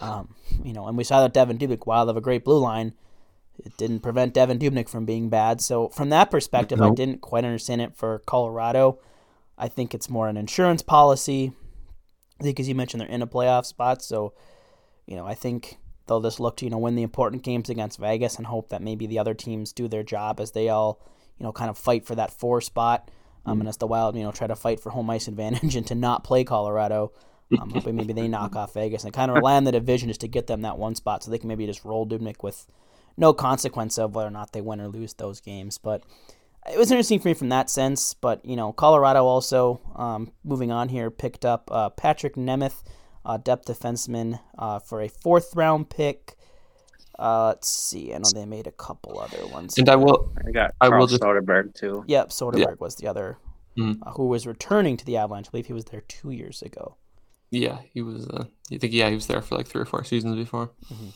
[0.00, 2.58] Um, you know, and we saw that Devan Dubnyk, while they have a great blue
[2.58, 2.94] line,
[3.64, 5.60] it didn't prevent Devan Dubnyk from being bad.
[5.60, 8.98] So from that perspective, I didn't quite understand it for Colorado.
[9.56, 11.52] I think it's more an insurance policy.
[12.40, 14.34] As you mentioned, they're in a playoff spot, so
[15.06, 17.98] you know, I think they'll just look to you know win the important games against
[18.00, 21.00] Vegas and hope that maybe the other teams do their job as they all
[21.38, 23.10] you know kind of fight for that four spot.
[23.46, 25.86] Um, and as the Wild, you know, try to fight for home ice advantage and
[25.86, 27.12] to not play Colorado.
[27.60, 30.20] Um, hoping maybe they knock off Vegas and kind of rely on the division just
[30.22, 32.66] to get them that one spot, so they can maybe just roll Dubnyk with
[33.16, 35.78] no consequence of whether or not they win or lose those games.
[35.78, 36.02] But
[36.72, 38.14] it was interesting for me from that sense.
[38.14, 42.82] But you know, Colorado also um, moving on here picked up uh, Patrick Nemeth,
[43.24, 46.34] uh, depth defenseman, uh, for a fourth round pick.
[47.16, 48.12] Uh, let's see.
[48.12, 49.78] I know they made a couple other ones.
[49.78, 52.02] And I will, I got I will just- Soderberg too.
[52.08, 53.38] Yep, Soderberg was the other
[53.78, 53.98] Mhm.
[54.02, 55.46] uh, who was returning to the Avalanche.
[55.48, 56.96] I believe he was there two years ago.
[57.50, 58.26] Yeah, he was.
[58.26, 60.70] Uh, I think yeah, he was there for like three or four seasons before.
[60.92, 61.12] Mhm.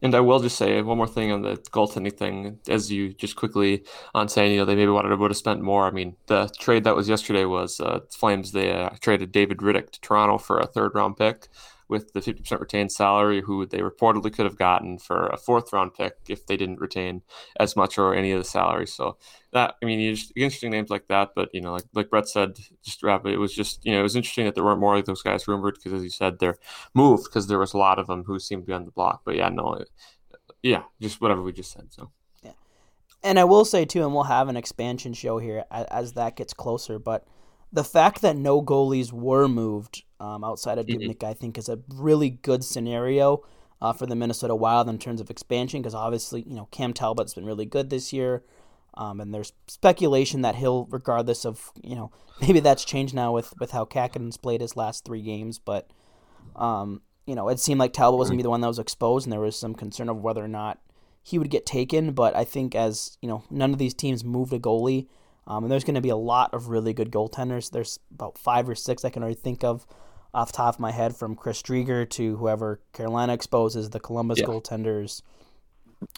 [0.00, 3.34] And I will just say one more thing on the goaltending thing, as you just
[3.34, 3.82] quickly
[4.14, 5.86] on saying, you know, they maybe wanted to would have spent more.
[5.86, 8.52] I mean, the trade that was yesterday was uh, Flames.
[8.52, 11.48] They uh, traded David Rittich to Toronto for a third round pick
[11.88, 15.94] with the 50% retained salary, who they reportedly could have gotten for a fourth round
[15.94, 17.22] pick if they didn't retain
[17.58, 18.86] as much or any of the salary.
[18.86, 19.16] So
[19.52, 21.30] that, I mean, just interesting names like that.
[21.34, 24.02] But, you know, like, like Brett said, just it, it was just, you know, it
[24.02, 26.58] was interesting that there weren't more of those guys rumored because, as you said, they're
[26.94, 29.22] moved because there was a lot of them who seemed to be on the block.
[29.24, 29.88] But yeah, no, it,
[30.62, 31.86] yeah, just whatever we just said.
[31.90, 32.10] So
[32.42, 32.52] yeah,
[33.22, 36.36] And I will say too, and we'll have an expansion show here as, as that
[36.36, 36.98] gets closer.
[36.98, 37.26] But
[37.72, 41.00] the fact that no goalies were moved um, outside of Mhm.
[41.08, 43.42] Dubnyk, I think, is a really good scenario.
[43.80, 47.34] uh, for the Minnesota Wild in terms of expansion because obviously, you know, Cam Talbot's
[47.34, 48.42] been really good this year.
[48.94, 53.54] Um, and there's speculation that he'll, regardless of, you know, maybe that's changed now with,
[53.60, 55.60] with how Kähkönen's played his last three games.
[55.60, 55.88] But,
[56.56, 58.80] um, you know, it seemed like Talbot was going to be the one that was
[58.80, 60.80] exposed, and there was some concern of whether or not
[61.22, 62.10] he would get taken.
[62.12, 65.06] But I think as, you know, none of these teams moved a goalie,
[65.46, 67.70] um, and there's going to be a lot of really good goaltenders.
[67.70, 69.86] There's about five or six I can already think of
[70.34, 74.46] off top of my head from Chris Driedger to whoever Carolina exposes, the Columbus yeah.
[74.46, 75.22] goaltenders.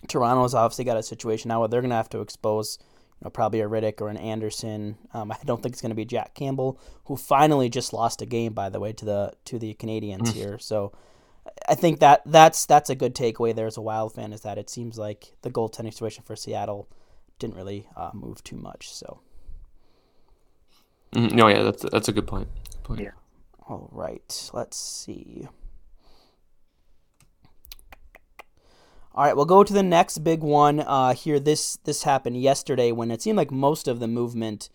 [0.08, 3.30] Toronto's obviously got a situation now where they're going to have to expose you know,
[3.30, 4.96] probably a Rittich or an Anderson.
[5.12, 8.26] Um, I don't think it's going to be Jack Campbell, who finally just lost a
[8.26, 10.32] game, by the way, to the to the Canadiens mm.
[10.32, 10.58] here.
[10.58, 10.92] So
[11.68, 14.58] I think that that's that's a good takeaway there as a Wild fan is that
[14.58, 16.88] it seems like the goaltending situation for Seattle
[17.38, 18.92] didn't really uh, move too much.
[18.92, 19.20] So.
[21.14, 22.48] Mm, no, yeah, that's that's a good point.
[22.70, 23.00] Good point.
[23.00, 23.10] Yeah.
[23.70, 25.46] All right, let's see.
[29.14, 31.38] All right, we'll go to the next big one uh, here.
[31.38, 34.70] This this happened yesterday when it seemed like most of the movement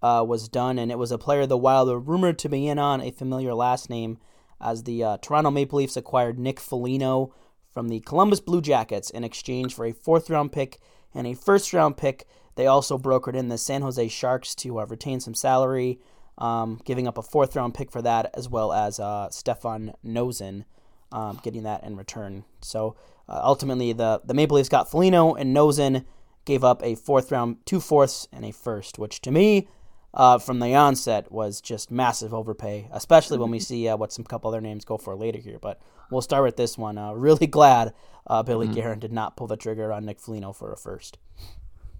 [0.00, 3.02] uh, was done, and it was a player the Wild rumored to be in on
[3.02, 4.16] a familiar last name,
[4.58, 7.34] as the uh, Toronto Maple Leafs acquired Nick Foligno
[7.70, 10.80] from the Columbus Blue Jackets in exchange for a fourth round pick
[11.12, 12.26] and a first round pick.
[12.54, 16.00] They also brokered in the San Jose Sharks to uh, retain some salary
[16.40, 20.64] um, giving up a fourth round pick for that, as well as uh, Stefan Noesen
[21.12, 22.44] um, getting that in return.
[22.62, 22.96] So
[23.28, 26.04] uh, ultimately, the, the Maple Leafs got Foligno and Noesen
[26.44, 29.68] gave up a fourth round, two fourths, and a first, which to me,
[30.12, 34.24] uh, from the onset, was just massive overpay, especially when we see uh, what some
[34.24, 35.58] couple other names go for later here.
[35.60, 36.98] But we'll start with this one.
[36.98, 37.92] Uh, really glad
[38.26, 38.74] uh, Billy mm-hmm.
[38.74, 41.18] Guerin did not pull the trigger on Nick Foligno for a first.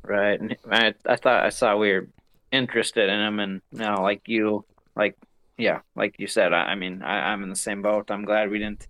[0.03, 0.41] Right.
[0.71, 2.09] I, I thought I saw we were
[2.53, 4.65] interested in him, and you know, like you,
[4.97, 5.17] like
[5.59, 8.11] yeah, like you said, I, I mean, I, I'm in the same boat.
[8.11, 8.87] I'm glad we didn't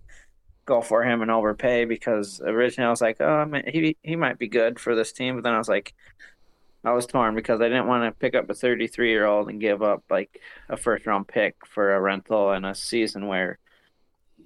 [0.65, 4.39] go for him and overpay because originally I was like, oh, man, he he might
[4.39, 5.93] be good for this team, but then I was like,
[6.83, 9.61] I was torn because I didn't want to pick up a 33 year old and
[9.61, 13.59] give up like a first round pick for a rental in a season where,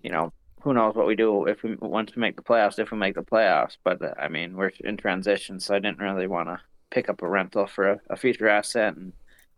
[0.03, 2.91] you know, who knows what we do if we once we make the playoffs, if
[2.91, 3.77] we make the playoffs.
[3.83, 6.59] But uh, I mean, we're in transition, so I didn't really want to
[6.91, 9.13] pick up a rental for a, a future asset, and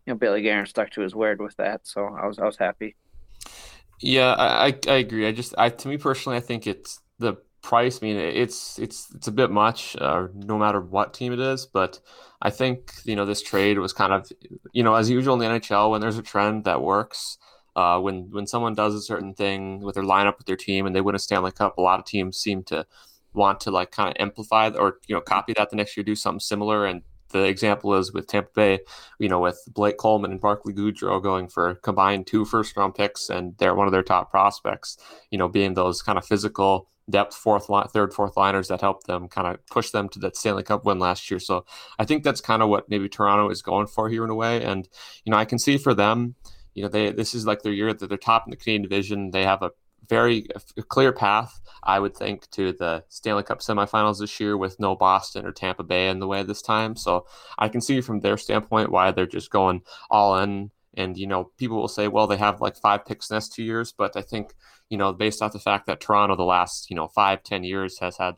[0.06, 2.56] you know Billy Guerin stuck to his word with that, so I was I was
[2.56, 2.96] happy.
[4.00, 5.26] Yeah, I I agree.
[5.26, 8.00] I just I to me personally, I think it's the price.
[8.02, 11.66] I mean, it's it's it's a bit much, uh, no matter what team it is.
[11.66, 12.00] But
[12.40, 14.30] I think you know this trade was kind of
[14.72, 17.38] you know as usual in the NHL when there's a trend that works.
[17.76, 20.96] Uh, when when someone does a certain thing with their lineup with their team and
[20.96, 22.86] they win a Stanley Cup, a lot of teams seem to
[23.34, 26.14] want to like kind of amplify or you know copy that the next year, do
[26.16, 28.80] something similar, and the example is with Tampa Bay,
[29.18, 33.28] you know, with Blake Coleman and Barclay Goodrow going for combined two first round picks,
[33.28, 34.96] and they're one of their top prospects.
[35.30, 39.06] You know, being those kind of physical depth fourth line, third, fourth liners that helped
[39.06, 41.40] them kind of push them to that Stanley Cup win last year.
[41.40, 41.64] So
[41.98, 44.62] I think that's kind of what maybe Toronto is going for here in a way.
[44.62, 44.88] And
[45.24, 46.34] you know, I can see for them,
[46.74, 49.30] you know, they this is like their year that they're top in the Canadian division.
[49.30, 49.70] They have a
[50.06, 50.46] very
[50.88, 55.46] clear path, I would think, to the Stanley Cup semifinals this year with no Boston
[55.46, 56.96] or Tampa Bay in the way this time.
[56.96, 57.26] So
[57.58, 60.70] I can see from their standpoint why they're just going all in.
[60.94, 63.92] And, you know, people will say, well, they have like five picks next two years.
[63.92, 64.54] But I think,
[64.88, 67.98] you know, based off the fact that Toronto, the last, you know, five, ten years
[67.98, 68.34] has had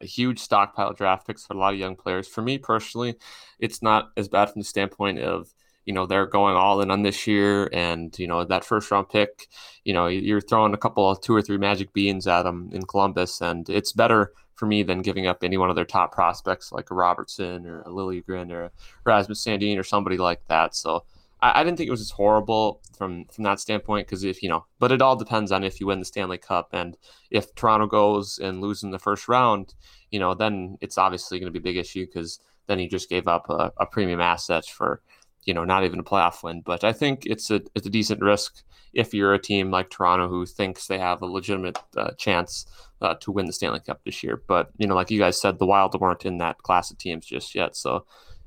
[0.00, 2.26] a huge stockpile of draft picks for a lot of young players.
[2.26, 3.14] For me personally,
[3.60, 5.54] it's not as bad from the standpoint of,
[5.86, 9.08] you know they're going all in on this year and you know that first round
[9.08, 9.48] pick
[9.84, 12.82] you know you're throwing a couple of two or three magic beans at them in
[12.82, 16.72] columbus and it's better for me than giving up any one of their top prospects
[16.72, 18.72] like a robertson or a liljegren or
[19.04, 20.74] rasmus sandin or somebody like that.
[20.74, 21.04] So
[21.40, 24.48] I, I didn't think it was as horrible from from that standpoint because if you
[24.48, 26.96] know but it all depends on if you win the stanley cup and
[27.30, 29.74] if toronto goes and loses in the first round
[30.10, 33.10] you know then it's obviously going to be a big issue because then you just
[33.10, 35.02] gave up a, a premium asset for
[35.46, 36.60] you know, not even a playoff win.
[36.60, 40.28] But I think it's a it's a decent risk if you're a team like Toronto
[40.28, 42.66] who thinks they have a legitimate uh, chance
[43.00, 44.42] uh, to win the Stanley Cup this year.
[44.46, 47.24] But you know, like you guys said, the Wild weren't in that class of teams
[47.24, 48.04] just yet, so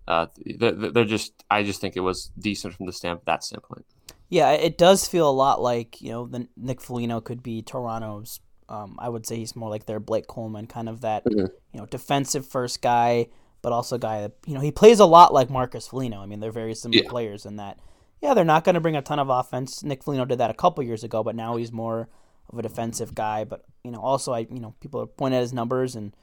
[0.07, 1.33] uh, they're just.
[1.49, 3.85] I just think it was decent from the stand that standpoint.
[4.27, 8.41] Yeah, it does feel a lot like you know the Nick Foligno could be Toronto's.
[8.67, 11.45] Um, I would say he's more like their Blake Coleman, kind of that mm-hmm.
[11.73, 13.27] you know defensive first guy
[13.61, 16.21] but also a guy that you know he plays a lot like Marcus Foligno.
[16.21, 17.09] I mean, they're very similar yeah.
[17.09, 17.79] players in that.
[18.21, 19.83] Yeah, they're not going to bring a ton of offense.
[19.83, 22.09] Nick Foligno did that a couple years ago, but now he's more
[22.49, 23.43] of a defensive guy.
[23.43, 26.13] But you know, also I you know people are pointing at his numbers, and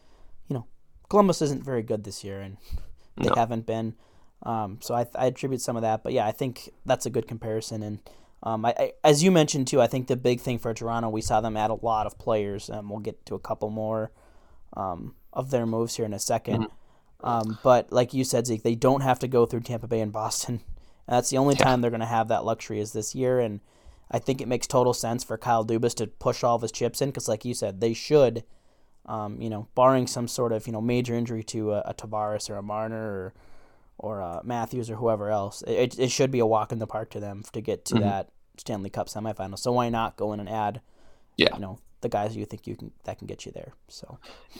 [0.49, 0.67] you know,
[1.09, 2.57] Columbus isn't very good this year, and
[3.17, 3.35] they no.
[3.35, 3.95] haven't been.
[4.43, 7.27] Um, so I, I attribute some of that, but yeah, I think that's a good
[7.27, 7.83] comparison.
[7.83, 7.99] And
[8.43, 11.23] Um, I, I, as you mentioned too, I think the big thing for Toronto, we
[11.23, 14.13] saw them add a lot of players, and we'll get to a couple more
[14.77, 16.65] um, of their moves here in a 2nd mm-hmm.
[17.27, 20.13] Um, but like you said, Zeke, they don't have to go through Tampa Bay and
[20.13, 20.61] Boston.
[21.07, 21.65] And that's the only yeah.
[21.65, 23.61] time they're going to have that luxury is this year, and
[24.11, 27.03] I think it makes total sense for Kyle Dubas to push all of his chips
[27.03, 28.45] in because, like you said, they should,
[29.07, 32.49] um, you know, barring some sort of you know major injury to a, a Tavares
[32.49, 33.35] or a Marner or
[33.99, 37.11] or uh, Matthews or whoever else, it, it should be a walk in the park
[37.11, 38.05] to them to get to mm-hmm.
[38.05, 39.59] that Stanley Cup semifinal.
[39.59, 40.81] So why not go in and add,
[41.37, 43.73] yeah, you know, the guys you think you can that can get you there.
[43.89, 44.19] So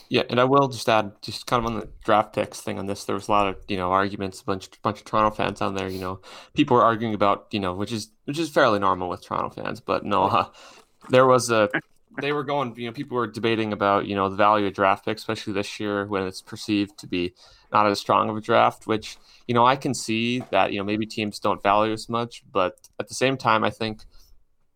[0.09, 2.87] yeah, and I will just add, just kind of on the draft picks thing on
[2.87, 5.61] this, there was a lot of you know arguments, a bunch bunch of Toronto fans
[5.61, 5.89] on there.
[5.89, 6.21] You know,
[6.55, 9.81] people were arguing about you know, which is which is fairly normal with Toronto fans,
[9.81, 10.49] but no, uh,
[11.11, 11.69] there was a
[12.21, 15.05] they were going, you know, people were debating about, you know, the value of draft
[15.05, 17.35] picks, especially this year when it's perceived to be
[17.73, 20.85] not as strong of a draft, which, you know, I can see that, you know,
[20.85, 24.05] maybe teams don't value as much, but at the same time, I think,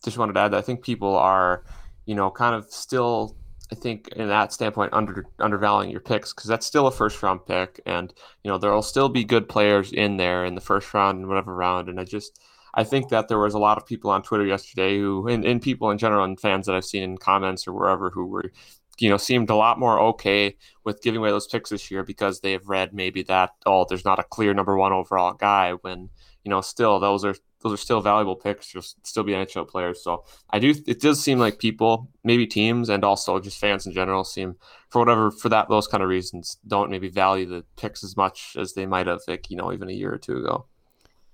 [0.04, 1.64] just wanted to add that I think people are,
[2.10, 3.36] you know, kind of still,
[3.70, 7.46] I think, in that standpoint, under undervaluing your picks because that's still a first round
[7.46, 10.92] pick, and you know there will still be good players in there in the first
[10.92, 12.40] round and whatever round, and I just
[12.74, 15.62] I think that there was a lot of people on Twitter yesterday who, and, and
[15.62, 18.50] people in general, and fans that I've seen in comments or wherever, who were,
[18.98, 22.40] you know, seemed a lot more okay with giving away those picks this year because
[22.40, 25.74] they have read maybe that oh, there's not a clear number one overall guy.
[25.82, 26.10] When
[26.42, 30.02] you know, still those are those are still valuable picks, just still be NHL players.
[30.02, 30.74] So I do.
[30.86, 34.56] It does seem like people, maybe teams, and also just fans in general, seem
[34.88, 38.56] for whatever for that those kind of reasons don't maybe value the picks as much
[38.58, 40.66] as they might have, like you know, even a year or two ago.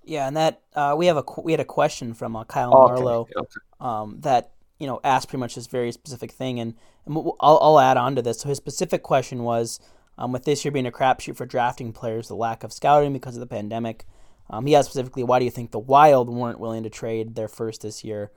[0.05, 2.89] Yeah, and that uh, we have a we had a question from uh, Kyle oh,
[2.89, 3.47] Marlowe okay.
[3.81, 6.75] um, that you know asked pretty much this very specific thing, and,
[7.07, 8.41] and I'll, I'll add on to this.
[8.41, 9.81] So his specific question was,
[10.19, 13.37] um, with this year being a crapshoot for drafting players, the lack of scouting because
[13.37, 14.07] of the pandemic.
[14.49, 17.49] Um, he asked specifically, why do you think the Wild weren't willing to trade their
[17.49, 18.31] first this year?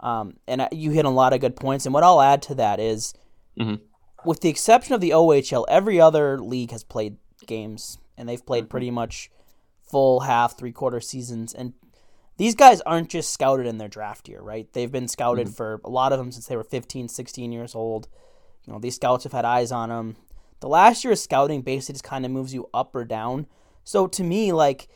[0.00, 1.86] Um, and you hit a lot of good points.
[1.86, 3.14] And what I'll add to that is,
[3.58, 3.76] mm-hmm.
[4.24, 8.64] with the exception of the OHL, every other league has played games, and they've played
[8.64, 8.70] mm-hmm.
[8.70, 9.30] pretty much
[9.82, 11.54] full half, three quarter seasons.
[11.54, 11.74] And
[12.36, 14.70] these guys aren't just scouted in their draft year, right?
[14.72, 15.54] They've been scouted mm-hmm.
[15.54, 18.08] for a lot of them since they were 15, 16 years old.
[18.66, 20.16] You know, these scouts have had eyes on them.
[20.60, 23.46] The last year of scouting basically just kind of moves you up or down.
[23.84, 24.88] So to me, like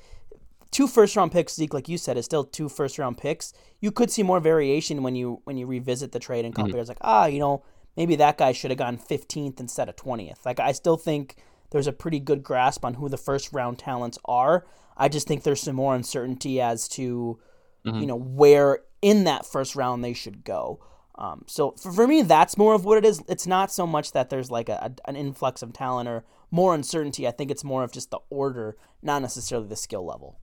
[0.70, 3.52] two first round picks, Zeke, like you said, is still two first round picks.
[3.80, 6.80] You could see more variation when you when you revisit the trade and compare.
[6.80, 6.88] Mm-hmm.
[6.88, 7.64] like, ah, you know,
[7.96, 10.44] maybe that guy should have gone 15th instead of 20th.
[10.44, 11.36] Like I still think
[11.70, 14.66] there's a pretty good grasp on who the first round talents are.
[14.96, 17.38] I just think there's some more uncertainty as to,
[17.84, 18.00] mm-hmm.
[18.00, 20.80] you know, where in that first round they should go.
[21.16, 23.22] Um, so for, for me, that's more of what it is.
[23.28, 26.74] It's not so much that there's like a, a, an influx of talent or more
[26.74, 27.26] uncertainty.
[27.26, 30.38] I think it's more of just the order, not necessarily the skill level.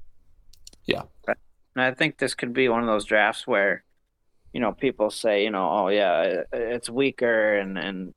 [0.86, 1.04] Yeah.
[1.28, 3.84] And I think this could be one of those drafts where,
[4.54, 8.14] you know, people say, you know, oh yeah, it's weaker and and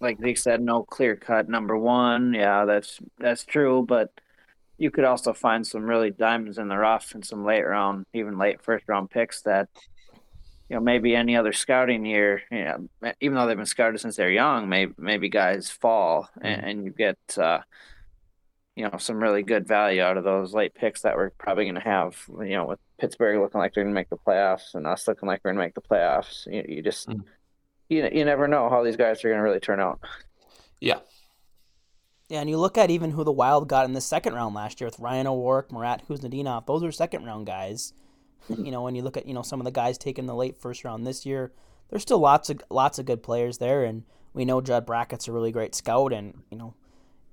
[0.00, 2.34] like Zeke said, no clear cut number one.
[2.34, 4.10] Yeah, that's that's true, but
[4.78, 8.38] you could also find some really diamonds in the rough and some late round, even
[8.38, 9.68] late first round picks that,
[10.68, 14.16] you know, maybe any other scouting year, you know, even though they've been scouted since
[14.16, 16.46] they're young, maybe maybe guys fall mm-hmm.
[16.46, 17.58] and, and, you get, uh,
[18.78, 21.74] you know, some really good value out of those late picks that we're probably going
[21.74, 22.16] to have.
[22.28, 25.28] You know, with Pittsburgh looking like they're going to make the playoffs and us looking
[25.28, 27.22] like we're going to make the playoffs, you, you just, mm-hmm.
[27.88, 29.98] you you never know how these guys are going to really turn out.
[30.80, 31.00] Yeah,
[32.28, 34.80] yeah, and you look at even who the Wild got in the second round last
[34.80, 36.66] year with Ryan O'Rourke, Marat Khusnutdinov.
[36.66, 37.94] Those are second round guys.
[38.48, 40.60] You know, when you look at you know some of the guys taken the late
[40.60, 41.52] first round this year,
[41.90, 45.32] there's still lots of lots of good players there, and we know Judd Brackett's a
[45.32, 46.74] really great scout, and you know,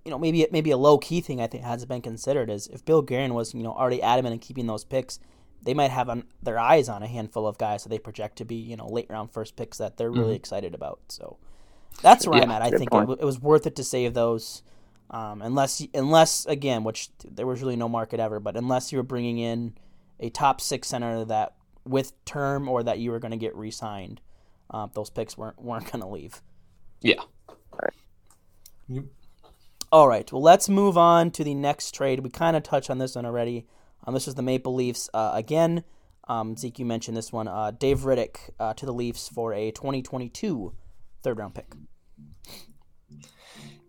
[0.06, 2.86] you know maybe maybe a low key thing I think has been considered is if
[2.86, 5.20] Bill Guerin was you know already adamant in keeping those picks,
[5.64, 8.46] they might have on, their eyes on a handful of guys that they project to
[8.46, 10.36] be you know late round first picks that they're really mm-hmm.
[10.36, 11.00] excited about.
[11.10, 11.38] So
[12.02, 12.62] that's where yeah, I'm at.
[12.62, 14.62] I think it, it was worth it to save those.
[15.12, 19.04] Um, unless, unless again, which there was really no market ever, but unless you were
[19.04, 19.76] bringing in
[20.20, 21.54] a top six center that
[21.86, 24.20] with term or that you were going to get re-signed,
[24.72, 26.42] uh, those picks weren't weren't going to leave.
[27.02, 27.22] Yeah.
[28.88, 29.06] Yep.
[29.96, 30.30] All right.
[30.30, 32.20] Well, let's move on to the next trade.
[32.20, 33.66] We kind of touched on this one already.
[34.06, 35.86] Um, this was the Maple Leafs uh, again.
[36.28, 37.48] Um, Zeke, you mentioned this one.
[37.48, 40.74] Uh, Dave Rittich uh, to the Leafs for a 2022
[41.24, 41.72] third round pick.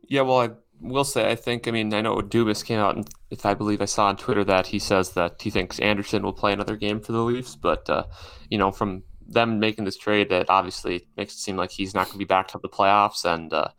[0.06, 0.50] Yeah, well, I
[0.80, 3.82] will say, I think, I mean, I know Dubas came out, and if I believe
[3.82, 7.00] I saw on Twitter that he says that he thinks Andersen will play another game
[7.00, 8.04] for the Leafs, but, uh,
[8.48, 12.04] you know, from them making this trade, that obviously makes it seem like he's not
[12.04, 13.24] going to be back to the playoffs.
[13.24, 13.70] And, uh,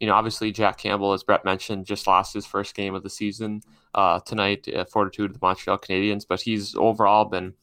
[0.00, 3.10] you know, obviously Jack Campbell, as Brett mentioned, just lost his first game of the
[3.10, 3.62] season
[3.94, 7.54] uh, tonight, uh, 4 2 to the Montreal Canadiens, but he's overall been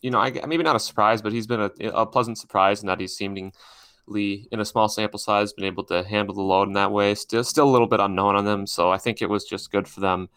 [0.00, 2.88] you know, I, maybe not a surprise, but he's been a, a pleasant surprise in
[2.88, 3.52] that he's seemingly
[4.50, 7.14] in a small sample size been able to handle the load in that way.
[7.14, 9.88] Still, still a little bit unknown on them, so I think it was just good
[9.88, 10.28] for them,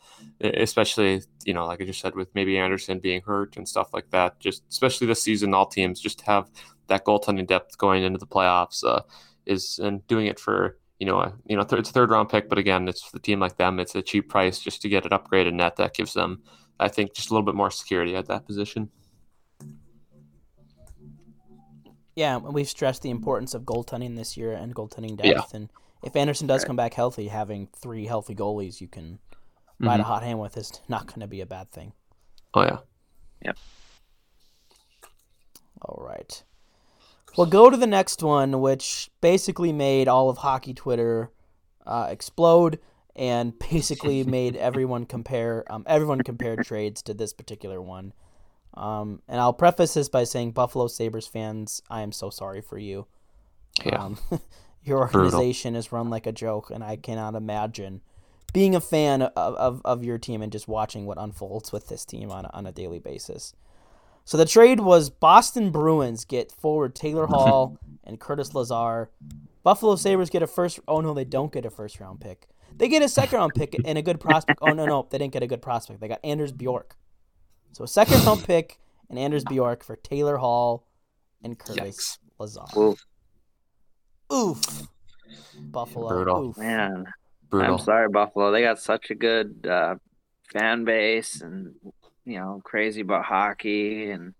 [0.42, 4.10] especially you know, like I just said, with maybe Andersen being hurt and stuff like
[4.12, 4.40] that.
[4.40, 6.50] Just especially this season, all teams just have
[6.88, 9.02] that goaltending depth going into the playoffs uh,
[9.46, 12.30] is and doing it for you know, a, you know, th- it's a third round
[12.30, 13.80] pick, but again, it's the team like them.
[13.80, 16.42] It's a cheap price just to get an upgraded net that gives them,
[16.80, 18.90] I think, just a little bit more security at that position.
[22.16, 25.28] Yeah, we've stressed the importance of goaltending this year and goaltending depth.
[25.28, 25.42] Yeah.
[25.54, 25.70] And
[26.02, 29.88] if Andersen does come back healthy, having three healthy goalies you can mm-hmm.
[29.88, 31.92] ride a hot hand with is not going to be a bad thing.
[32.54, 32.78] Oh yeah.
[33.44, 33.58] Yep.
[35.82, 36.44] All right.
[37.38, 41.32] We'll go to the next one, which basically made all of hockey Twitter
[41.86, 42.80] uh, explode
[43.16, 48.14] and basically made everyone compare um, everyone compared trades to this particular one.
[48.76, 52.78] Um, and I'll preface this by saying, Buffalo Sabres fans, I am so sorry for
[52.78, 53.08] you.
[53.86, 54.04] Yeah.
[54.04, 54.18] Um,
[54.84, 55.80] your organization Brutal.
[55.80, 58.02] is run like a joke, and I cannot imagine
[58.54, 62.06] being a fan of, of, of your team and just watching what unfolds with this
[62.06, 63.54] team on on a daily basis.
[64.26, 69.12] So the trade was Boston Bruins get forward Taylor Hall and Curtis Lazar.
[69.64, 70.80] Buffalo Sabres get a first.
[70.88, 72.48] Oh no, they don't get a first round pick.
[72.76, 74.60] They get a second round pick and a good prospect.
[74.62, 76.02] Oh no, no, they didn't get a good prospect.
[76.02, 76.98] They got Anders Bjork.
[77.72, 80.88] So a second round pick and Anders Bjork for Taylor Hall
[81.44, 82.18] and Curtis Yikes.
[82.40, 82.66] Lazar.
[82.78, 83.06] Oof.
[84.34, 84.88] Oof.
[85.60, 86.10] Buffalo.
[86.10, 86.46] Brutal.
[86.48, 86.58] Oof.
[86.58, 87.06] Man.
[87.50, 87.74] Brutal.
[87.76, 88.52] I'm sorry, Buffalo.
[88.52, 89.96] They got such a good uh,
[90.52, 91.74] fan base and
[92.26, 94.34] you know, crazy about hockey and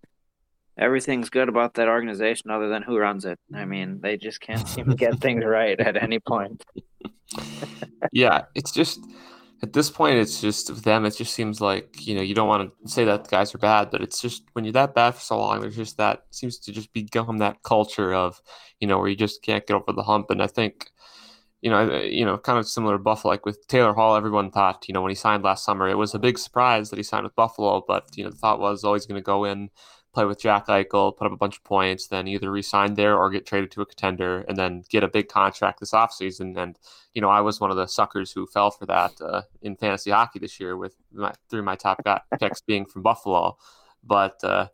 [0.78, 3.38] everything's good about that organization other than who runs it.
[3.54, 6.64] I mean, they just can't seem to get things right at any point.
[8.12, 9.00] yeah, it's just
[9.62, 11.04] at this point, it's just with them.
[11.06, 13.90] It just seems like you know you don't want to say that guys are bad,
[13.90, 16.72] but it's just when you're that bad for so long, there's just that seems to
[16.72, 18.40] just become that culture of
[18.80, 20.30] you know where you just can't get over the hump.
[20.30, 20.90] And I think
[21.62, 24.86] you know, you know, kind of similar to Buffalo, like with Taylor Hall, everyone thought,
[24.88, 27.24] you know, when he signed last summer, it was a big surprise that he signed
[27.24, 29.70] with Buffalo, but you know, the thought was always going to go in,
[30.12, 33.30] play with Jack Eichel, put up a bunch of points, then either resign there or
[33.30, 36.56] get traded to a contender, and then get a big contract this offseason.
[36.56, 36.78] And
[37.14, 40.10] you know, I was one of the suckers who fell for that uh, in fantasy
[40.10, 42.00] hockey this year with my through my top
[42.38, 43.56] picks being from Buffalo.
[44.04, 44.68] But uh,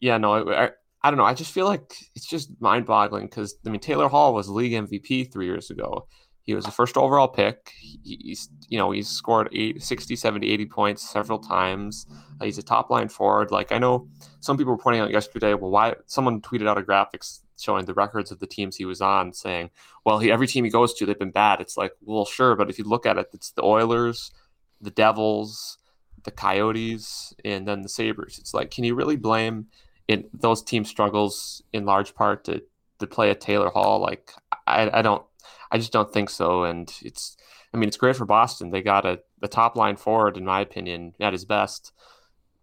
[0.00, 0.70] yeah, no, I, I
[1.10, 1.24] don't know.
[1.24, 4.72] I just feel like it's just mind boggling because, I mean, Taylor Hall was league
[4.72, 6.06] MVP three years ago.
[6.44, 7.72] He was the first overall pick.
[7.78, 12.06] He's, you know, he's scored eight, 60, 70, 80 points several times.
[12.38, 13.50] Uh, he's a top line forward.
[13.50, 14.08] Like, I know
[14.40, 17.94] some people were pointing out yesterday, well, why someone tweeted out a graphics showing the
[17.94, 19.70] records of the teams he was on, saying,
[20.04, 21.62] well, he, every team he goes to, they've been bad.
[21.62, 22.56] It's like, well, sure.
[22.56, 24.30] But if you look at it, it's the Oilers,
[24.82, 25.78] the Devils,
[26.24, 28.38] the Coyotes, and then the Sabres.
[28.38, 29.68] It's like, can you really blame
[30.08, 32.62] in those team struggles in large part to
[32.98, 34.00] to play at Taylor Hall.
[34.00, 34.32] Like
[34.66, 35.24] I, I don't
[35.70, 36.64] I just don't think so.
[36.64, 37.36] And it's
[37.72, 38.70] I mean it's great for Boston.
[38.70, 41.92] They got a the top line forward, in my opinion, at his best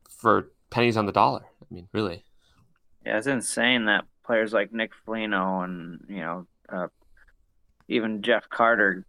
[0.10, 1.46] for pennies on the dollar.
[1.62, 2.24] I mean, really.
[3.06, 6.88] Yeah, it's insane that players like Nick Foligno and you know uh,
[7.88, 9.06] even Jeff Carter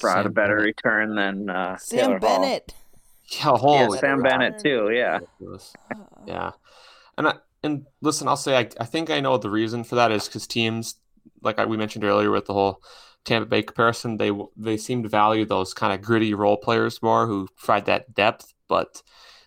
[0.00, 0.76] brought Sam a better Bennett.
[0.76, 2.74] return than uh, Sam Taylor Bennett.
[3.40, 3.74] Hall.
[3.74, 4.90] Yeah, yeah Sam Bennett too.
[4.90, 5.18] Yeah.
[6.26, 6.52] Yeah,
[7.18, 10.12] and I, and listen, I'll say I, I think I know the reason for that
[10.12, 10.96] is because teams,
[11.42, 12.82] like we mentioned earlier with the whole
[13.24, 17.26] Tampa Bay comparison, they they seem to value those kind of gritty role players more
[17.26, 18.54] who provide that depth.
[18.68, 19.02] But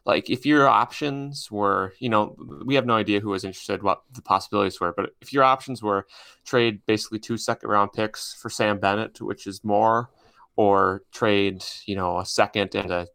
[0.05, 2.36] like if your options were, you know,
[2.66, 4.93] we have no idea who was interested, what the possibilities were.
[4.93, 6.07] But if your options were
[6.43, 10.09] trade basically two second round picks for Sam Bennett, which is more,
[10.55, 13.07] or trade, you know, a second and a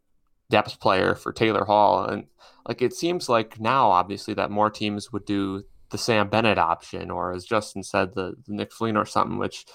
[0.49, 2.05] depth player for Taylor Hall.
[2.05, 2.27] And
[2.67, 7.09] like it seems like now, obviously, that more teams would do the Sam Bennett option,
[7.09, 9.65] or as Justin said, the, the Nick Flynn or something, which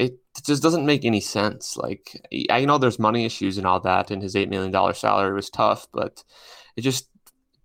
[0.00, 1.76] it just doesn't make any sense.
[1.76, 5.34] Like I know there's money issues and all that, and his eight million dollar salary
[5.34, 6.24] was tough, but
[6.76, 7.08] it just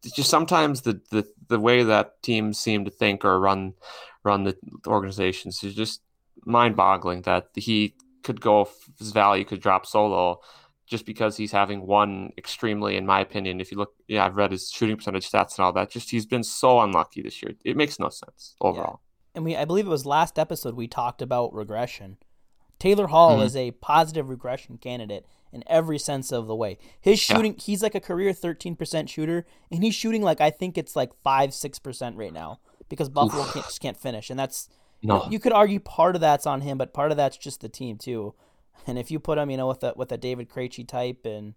[0.04, 3.74] it's just sometimes the, the the way that teams seem to think or run
[4.24, 4.56] run the
[4.88, 6.01] organizations is just
[6.45, 10.39] mind boggling that he could go his value could drop solo
[10.86, 14.52] just because he's having one extremely, in my opinion, if you look, yeah, I've read
[14.52, 15.90] his shooting percentage stats and all that.
[15.90, 17.54] Just he's been so unlucky this year.
[17.64, 19.02] It makes no sense overall.
[19.02, 19.10] Yeah.
[19.36, 22.18] And we, I believe it was last episode we talked about regression.
[22.80, 23.46] Taylor Hall mm-hmm.
[23.46, 26.78] is a positive regression candidate in every sense of the way.
[27.00, 27.64] His shooting, yeah.
[27.64, 31.54] he's like a career 13% shooter, and he's shooting like I think it's like five,
[31.54, 32.60] six percent right now
[32.90, 34.68] because Buffalo can't, just can't finish, and that's
[35.02, 35.28] no.
[35.30, 37.98] you could argue part of that's on him, but part of that's just the team
[37.98, 38.34] too.
[38.88, 41.54] And if you put him, you know, with a with a David Krejci type and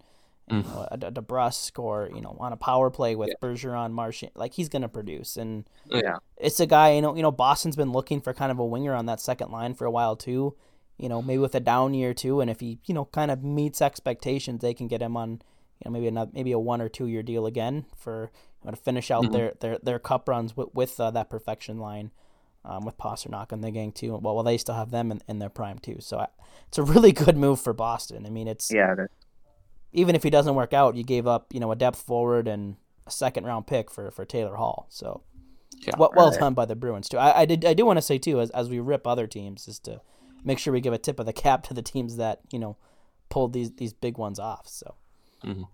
[0.49, 4.33] you know, a, a DeBrusk or you know on a power play with Bergeron, Marchand,
[4.37, 5.37] like he's gonna produce.
[5.37, 6.19] And Yeah.
[6.37, 8.95] it's a guy you know you know Boston's been looking for kind of a winger
[8.95, 10.55] on that second line for a while too.
[10.99, 13.43] You know maybe with a down year too, and if he you know kind of
[13.43, 16.89] meets expectations, they can get him on you know maybe another maybe a one or
[16.89, 18.31] two year deal again for
[18.63, 21.79] you know, to finish out their, their their cup runs with, with uh, that perfection
[21.79, 22.13] line.
[22.69, 24.17] Um, with Pastrnak and the gang too.
[24.17, 25.99] Well, well, they still have them in, in their prime too.
[26.01, 26.27] So I,
[26.67, 28.27] it's a really good move for Boston.
[28.27, 28.93] I mean, it's Yeah.
[28.95, 29.09] it is.
[29.93, 32.75] even if he doesn't work out, you gave up, you know, a depth forward and
[33.07, 34.87] a second round pick for, for Taylor Hall.
[34.91, 35.23] So,
[35.87, 35.95] Yeah.
[35.97, 36.41] well, well Right.
[36.41, 37.19] done by the Bruins too.
[37.19, 39.69] I, I did I do want to say too, as as we rip other teams,
[39.69, 40.01] is to
[40.45, 42.77] make sure we give a tip of the cap to the teams that you know
[43.29, 44.67] pulled these these big ones off.
[44.67, 44.95] So,
[45.45, 45.69] Mhm.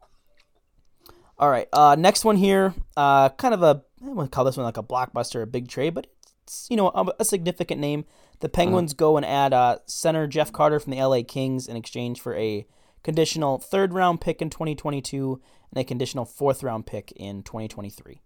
[1.38, 4.64] All right, uh, next one here, uh, kind of a I would call this one
[4.66, 6.06] like a blockbuster, a big trade, but
[6.52, 8.04] it's you know a, a significant name.
[8.40, 12.20] The Penguins go and add uh, center Jeff Carter from the LA Kings in exchange
[12.20, 12.66] for a
[13.02, 15.40] conditional third round pick in 2022
[15.70, 18.20] and a conditional fourth round pick in 2023.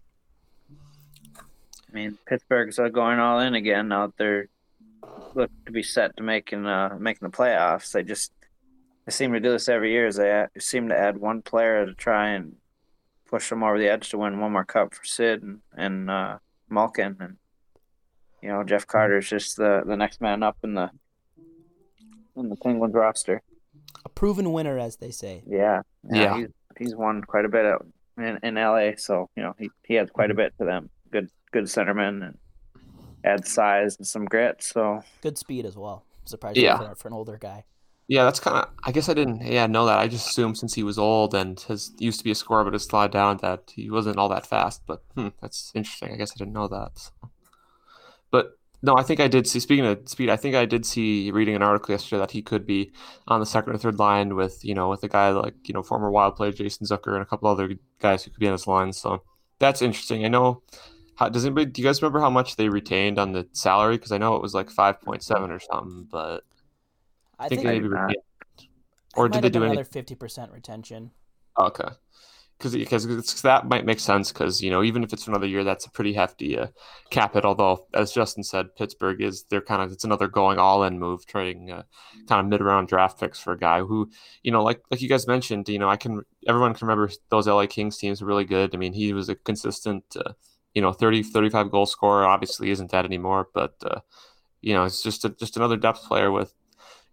[1.39, 1.43] I
[1.93, 3.89] mean, Pittsburgh's uh, going all in again.
[3.89, 4.49] Now that they're
[5.35, 7.93] look to be set to making uh making the playoffs.
[7.93, 8.33] They just
[9.05, 10.07] they seem to do this every year.
[10.07, 12.57] Is they seem to add one player to try and
[13.29, 16.39] push them over the edge to win one more cup for Sid and and uh,
[16.69, 17.37] Malkin and
[18.47, 20.89] you know Jeff Carter's just the the next man up in the
[22.37, 23.43] in the Penguins roster.
[24.05, 25.43] A proven winner, as they say.
[25.49, 26.37] Yeah, Yeah.
[26.37, 27.87] He's, he's won quite a bit out
[28.19, 30.91] in, in LA, so you know he he adds quite a bit to them.
[31.11, 32.39] Good good centerman and
[33.25, 34.63] adds size and some grit.
[34.63, 36.05] So Good speed as well.
[36.25, 36.79] Surprising Yeah.
[36.79, 37.65] for, for an older guy.
[38.09, 38.69] Yeah, that's kind of.
[38.85, 39.43] I guess I didn't.
[39.43, 39.99] Yeah, know that.
[39.99, 42.73] I just assumed since he was old and has used to be a scorer, but
[42.75, 44.83] has slowed down that he wasn't all that fast.
[44.87, 46.13] But hmm, that's interesting.
[46.13, 46.91] I guess I didn't know that.
[46.95, 47.11] so.
[48.37, 49.61] But no, I think I did see.
[49.61, 52.67] Speaking of speed, I think I did see reading an article yesterday that he could
[52.67, 52.93] be
[53.27, 55.83] on the second or third line with you know with a guy like you know
[55.83, 58.67] former Wild player Jason Zucker and a couple other guys who could be on his
[58.67, 58.93] line.
[58.93, 59.23] So
[59.59, 60.27] that's interesting.
[60.27, 60.63] I know.
[61.15, 61.65] How, does anybody?
[61.65, 63.97] Do you guys remember how much they retained on the salary?
[63.97, 66.45] Because I know it was like five point seven or something, but
[67.39, 68.17] I I think think, maybe.
[69.17, 71.11] Or did they do another 50% retention.
[71.59, 71.89] Okay.
[72.59, 75.85] Because because that might make sense because you know even if it's another year that's
[75.85, 76.69] a pretty hefty uh,
[77.11, 77.45] cap hit.
[77.45, 81.27] Although as Justin said, Pittsburgh is they're kind of it's another going all in move,
[81.27, 81.83] trading uh,
[82.27, 84.11] kind of mid round draft picks for a guy who
[84.43, 87.47] you know like like you guys mentioned, you know I can everyone can remember those
[87.47, 88.75] LA Kings teams were really good.
[88.75, 90.33] I mean he was a consistent uh,
[90.73, 92.25] you know 30 35 goal scorer.
[92.25, 94.01] Obviously isn't that anymore, but uh,
[94.63, 96.55] you know it's just a, just another depth player with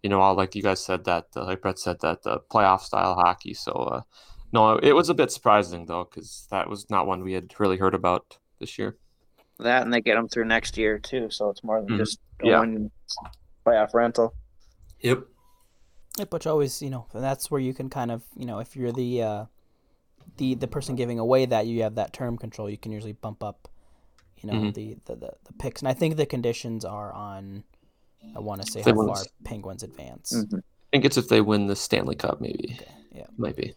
[0.01, 2.79] you know all like you guys said that uh, like Brett said that uh, playoff
[2.81, 3.53] style hockey.
[3.53, 4.03] So.
[4.53, 7.77] No, it was a bit surprising though, because that was not one we had really
[7.77, 8.95] heard about this year.
[9.59, 11.29] that, and they get them through next year too.
[11.29, 11.97] So it's more than Mhm.
[11.97, 12.59] just a Yeah.
[12.59, 12.91] one
[13.65, 14.33] playoff rental.
[15.01, 15.25] Yep.
[16.17, 18.75] Yeah, but always, you know, and that's where you can kind of, you know, if
[18.75, 19.45] you're the uh,
[20.37, 23.43] the the person giving away that you have that term control, you can usually bump
[23.43, 23.67] up,
[24.37, 24.73] you know, Mhm.
[24.73, 25.81] the, the, the the picks.
[25.81, 27.63] And I think the conditions are on.
[28.35, 30.59] I want to say They how won far Penguins advance, Mhm.
[30.59, 32.75] I think it's if they win the Stanley Cup, maybe.
[32.79, 33.27] Okay, yeah.
[33.37, 33.75] Might be.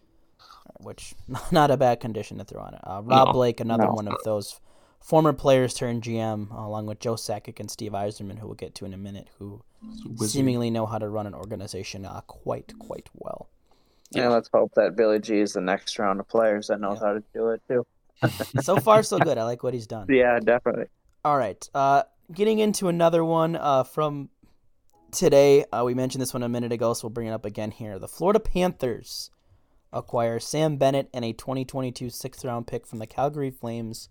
[0.86, 1.14] Which
[1.50, 2.80] not a bad condition to throw on it.
[2.84, 3.92] Uh, Rob No, Blake, another no.
[3.92, 4.60] one of those
[5.00, 8.84] former players turned GM, along with Joe Sakic and Steve Yzerman, who we'll get to
[8.84, 9.62] in a minute, who
[10.06, 10.30] Wizard.
[10.30, 13.48] seemingly know how to run an organization uh, quite quite well.
[14.12, 14.28] Yeah.
[14.28, 17.06] let's hope that Billy G is the next round of players that knows Yeah.
[17.08, 17.84] how to do it too.
[18.62, 19.36] so far, so good.
[19.38, 20.06] I like what he's done.
[20.08, 20.86] Yeah, definitely.
[21.24, 21.68] All right.
[21.74, 24.30] Uh, getting into another one uh, from
[25.10, 25.64] today.
[25.72, 27.98] Uh, we mentioned this one a minute ago, so we'll bring it up again here.
[27.98, 29.30] The Florida Panthers
[29.96, 34.08] acquire Sam Bennett and a 2022 sixth round pick from the Calgary Flames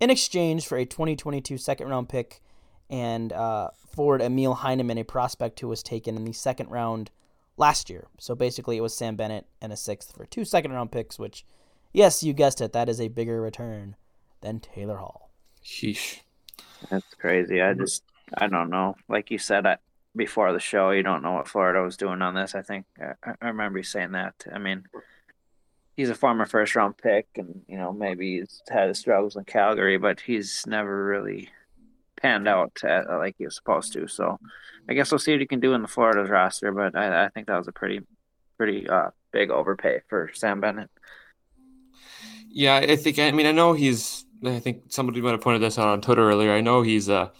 [0.00, 2.40] in exchange for a 2022 second round pick
[2.88, 7.10] and uh, forward Emil Heineman, a prospect who was taken in the second round
[7.56, 8.08] last year.
[8.18, 11.44] So basically, it was Sam Bennett and a sixth for two second round picks, which,
[11.92, 13.96] yes, you guessed it, that is a bigger return
[14.40, 15.30] than Taylor Hall.
[15.64, 16.20] Sheesh.
[16.90, 17.60] That's crazy.
[17.60, 18.02] I just
[18.36, 18.96] I don't know.
[19.08, 19.76] Like you said I,
[20.14, 22.54] before the show, you don't know what Florida was doing on this.
[22.54, 24.34] I think I, I remember you saying that.
[24.52, 24.84] I mean,
[25.96, 29.44] he's a former first round pick, and you know maybe he's had his struggles in
[29.44, 31.50] Calgary, but he's never really
[32.20, 34.06] panned out uh like he was supposed to.
[34.06, 34.38] So
[34.88, 36.72] I guess we'll see what he can do in the Florida's roster.
[36.72, 38.00] But I, I think that was a pretty
[38.60, 40.90] pretty uh, big overpay for Sam Bennett.
[42.50, 43.18] Yeah, I think.
[43.18, 44.26] I mean, I know he's.
[44.44, 46.52] I think somebody might have pointed this out on Twitter earlier.
[46.52, 47.30] I know he's uh,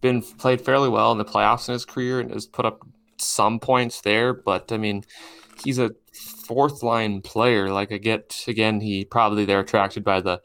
[0.00, 2.86] been played fairly well in the playoffs in his career and has put up
[3.18, 4.32] some points there.
[4.32, 5.04] But I mean,
[5.64, 5.92] he's a
[6.46, 7.70] fourth line player.
[7.70, 10.40] Like I get again, he probably they're attracted by the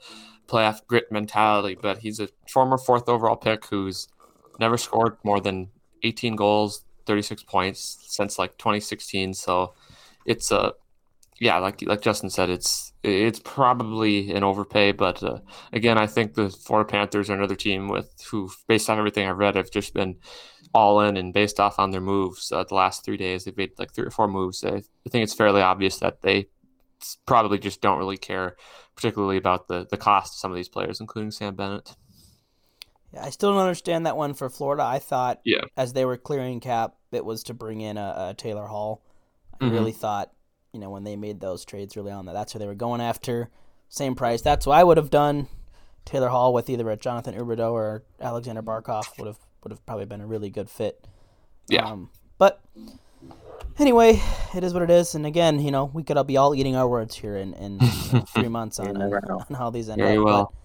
[0.47, 1.77] playoff grit mentality.
[1.79, 4.07] But he's a former fourth overall pick who's
[4.59, 5.69] never scored more than
[6.03, 9.33] 18 goals, 36 points since like 2016.
[9.33, 9.73] So
[10.25, 10.73] it's a
[11.43, 15.39] yeah, like like Justin said, it's it's probably an overpay, but uh,
[15.73, 19.37] again, I think the Florida Panthers are another team with who, based on everything I've
[19.37, 20.15] read, have just been
[20.73, 23.43] all in and based off on their moves uh, the last three days.
[23.43, 24.63] They've made like three or four moves.
[24.63, 26.47] I, I think it's fairly obvious that they
[27.25, 28.55] probably just don't really care,
[28.95, 31.93] particularly about the the cost of some of these players, including Sam Bennett.
[33.13, 34.83] Yeah, I still don't understand that one for Florida.
[34.83, 35.65] I thought, Yeah.
[35.75, 39.01] as they were clearing cap, it was to bring in a, a Taylor Hall.
[39.59, 39.71] I Mhm.
[39.71, 40.31] really thought,
[40.73, 42.99] you know, when they made those trades early on, that that's who they were going
[42.99, 43.49] after.
[43.89, 44.41] Same price.
[44.41, 45.47] That's what I would have done.
[46.03, 50.05] Taylor Hall with either a Jonathan Huberdeau or Alexander Barkov would have would have probably
[50.05, 51.07] been a really good fit.
[51.69, 51.85] Yeah.
[51.85, 52.61] Um, but
[53.79, 54.21] anyway,
[54.53, 55.15] it is what it is.
[55.15, 57.79] And again, you know, we could all be all eating our words here in, in
[57.79, 60.25] you know, three months on, You on, never on how these end Very up.
[60.25, 60.53] well.
[60.53, 60.59] But,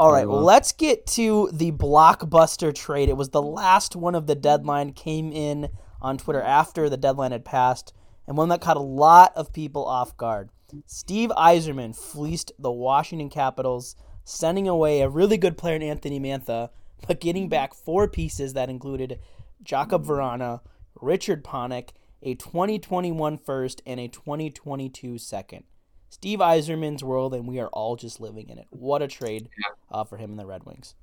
[0.00, 0.42] all well.
[0.42, 3.08] let's get to the blockbuster trade.
[3.08, 5.70] It was the last one of the deadline, came in
[6.00, 7.92] on Twitter after the deadline had passed,
[8.28, 10.50] and one that caught a lot of people off guard.
[10.84, 16.68] Steve Yzerman fleeced the Washington Capitals, sending away a really good player in Anthony Mantha,
[17.06, 19.18] but getting back four pieces that included
[19.64, 20.60] Jakub Vrana,
[21.00, 21.90] Richard Panik,
[22.22, 25.64] a 2021 first, and a 2022 second.
[26.10, 28.66] Steve Yzerman's world, and we are all just living in it.
[28.68, 29.48] What a trade
[29.90, 30.94] uh, for him and the Red Wings.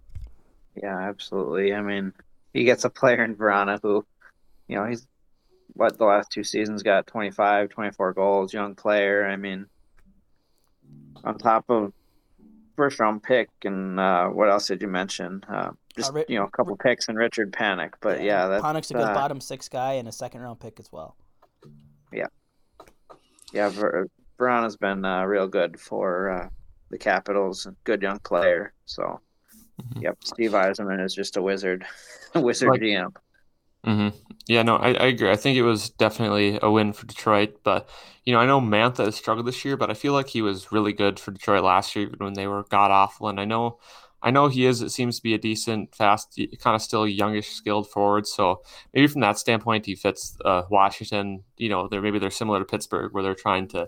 [0.75, 1.73] Yeah, absolutely.
[1.73, 2.13] I mean,
[2.53, 4.05] he gets a player in Vrana who,
[4.67, 5.07] you know, he's
[5.73, 9.25] what the last two seasons got 25, 24 goals, young player.
[9.25, 9.65] I mean,
[11.23, 11.91] on top of
[12.75, 15.43] first round pick and uh, what else did you mention?
[15.49, 17.93] Uh, just Ri- you know, a couple picks and Richard Panik.
[18.01, 20.79] But yeah, that's Panik's a good uh, bottom six guy and a second round pick
[20.79, 21.15] as well.
[23.53, 24.07] yeah, Ver-
[24.39, 26.49] Vrana's been uh, real good for uh,
[26.89, 27.67] the Capitals.
[27.85, 28.73] Good young player.
[28.85, 29.19] So,
[29.81, 30.01] Mhm.
[30.03, 31.85] yep, Steve Yzerman is just a wizard,
[32.33, 33.13] a wizard Like- GM.
[33.85, 34.09] Hmm
[34.47, 35.29] Yeah, no, I, I agree.
[35.31, 37.87] I think it was definitely a win for Detroit, but
[38.25, 40.71] you know, I know Mantha has struggled this year, but I feel like he was
[40.71, 43.27] really good for Detroit last year, even when they were god awful.
[43.29, 43.77] And I know,
[44.23, 44.81] I know he is.
[44.81, 48.25] It seems to be a decent, fast, kind of still youngish, skilled forward.
[48.25, 48.63] So
[48.93, 51.43] maybe from that standpoint, he fits uh, Washington.
[51.57, 53.87] You know, they're maybe they're similar to Pittsburgh, where they're trying to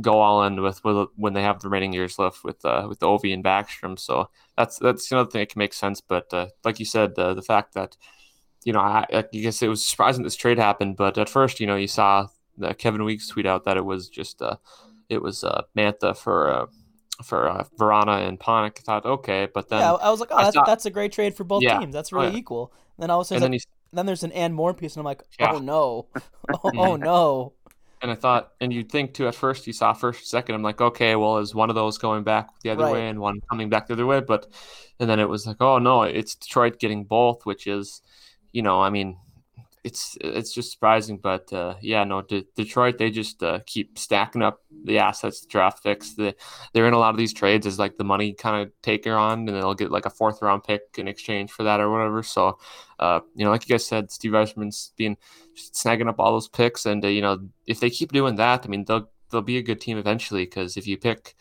[0.00, 3.00] go all in with, with when they have the remaining years left with uh, with
[3.00, 3.98] Ovi and Backstrom.
[3.98, 6.00] So that's that's another thing that can make sense.
[6.00, 7.96] But uh, like you said, uh, the fact that
[8.64, 11.66] you know, I, I guess it was surprising this trade happened, but at first, you
[11.66, 12.26] know, you saw
[12.78, 14.56] Kevin Weeks tweet out that it was just uh,
[15.08, 16.66] it was uh, Mantha for uh,
[17.24, 18.78] for uh, Vrana and Panik.
[18.78, 21.12] I thought okay, but then yeah, I was like, oh, that's, thought- that's a great
[21.12, 21.78] trade for both Yeah.
[21.78, 21.92] teams.
[21.94, 22.38] That's Oh, really yeah.
[22.38, 22.72] equal.
[22.98, 25.00] Then all of a sudden, then like- he then there's an and more piece, and
[25.00, 26.06] I'm like, oh no,
[26.64, 27.52] oh, oh no.
[28.00, 30.54] and I thought, and you'd think too at first you saw first second.
[30.54, 32.92] I'm like, okay, well, is one of those going back the other Right.
[32.94, 34.20] way and one coming back the other way?
[34.20, 34.46] But
[34.98, 38.00] and then it was like, oh no, it's Detroit getting both, which is,
[38.52, 39.18] you know, I mean,
[39.84, 44.40] it's it's just surprising, but uh, yeah, no, De- Detroit they just uh, keep stacking
[44.42, 46.14] up the assets, the draft picks.
[46.14, 46.36] The,
[46.72, 49.40] they're in a lot of these trades as like the money kind of taker on,
[49.40, 52.22] and they'll get like a fourth round pick in exchange for that or whatever.
[52.22, 52.58] So,
[53.00, 55.16] uh, you know, like you guys said, Steve Yzerman's being
[55.56, 58.64] just snagging up all those picks, and uh, you know, if they keep doing that,
[58.64, 60.44] I mean, they'll they'll be a good team eventually.
[60.44, 61.34] Because if you pick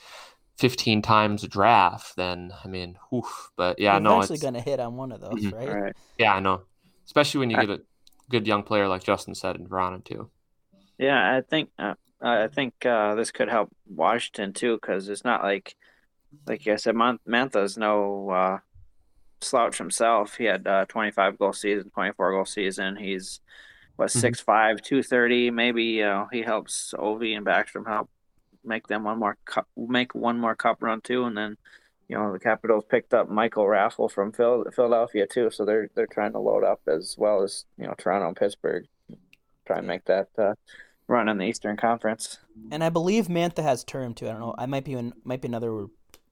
[0.57, 3.51] 15 times a draft, then I mean, oof.
[3.55, 5.53] But yeah, You're no, eventually it's going to hit on one of those, Mhm.
[5.53, 5.70] right?
[5.70, 5.95] All right.
[6.18, 6.64] yeah, I know.
[7.12, 7.82] Especially when you I- get a
[8.30, 10.30] good young player like Justin said in Vrana too.
[10.97, 15.43] Yeah, I think uh, I think uh, this could help Washington too, because it's not
[15.43, 15.76] like,
[16.47, 18.59] like I said, Man- Mantha's no uh,
[19.41, 20.38] slouch himself.
[20.38, 22.95] He had uh, 25 goal season, 24 goal season.
[22.95, 23.41] He's
[23.97, 24.22] what Mhm.
[24.22, 25.51] six five, two thirty.
[25.51, 28.09] Maybe you know he helps Ovi and Backstrom help
[28.64, 31.57] make them one more cup, make one more cup run too, and then.
[32.12, 36.07] You know the Capitals picked up Michael Raffl from Phil- Philadelphia too, so they're they're
[36.07, 38.86] trying to load up as well as you know Toronto and Pittsburgh,
[39.66, 40.55] try and make that uh,
[41.07, 42.39] run in the Eastern Conference.
[42.70, 44.28] And I believe Mantha has term too.
[44.28, 44.53] I don't know.
[44.57, 45.86] I might be in, might be another.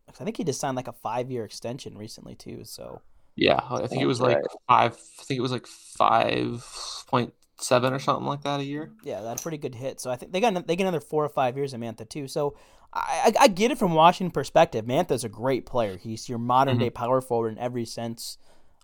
[0.09, 2.65] I think he just signed like a five year extension recently too.
[2.65, 3.01] So
[3.37, 4.91] Yeah, I think it was That's like five.
[4.91, 6.65] I think it was like five
[7.07, 8.91] point seven or something like that a year.
[9.03, 9.99] yeah, that's a pretty good hit.
[9.99, 12.27] So I think they got they get another four or five years of Mantha too.
[12.27, 12.55] So
[12.93, 14.85] I, I, I get it from Washington perspective.
[14.85, 15.97] Mantha's a great player.
[15.97, 18.37] He's your modern day power forward in every sense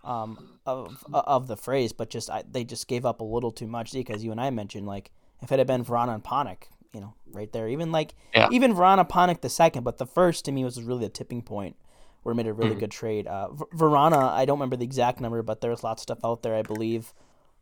[0.03, 1.91] um, of of the phrase.
[1.93, 4.49] But just I, they just gave up a little too much because you and I
[4.49, 5.11] mentioned like
[5.41, 6.63] if it had been Vrana and Panik,
[6.93, 8.49] you know, right there, even like Yeah.
[8.51, 11.75] even Vrana Panik the second, but the first to me was really a tipping point
[12.23, 12.79] where it made a really Mhm.
[12.79, 13.27] good trade.
[13.27, 16.41] Uh, V- Vrana, I don't remember the exact number, but there's lots of stuff out
[16.41, 16.55] there.
[16.55, 17.13] I believe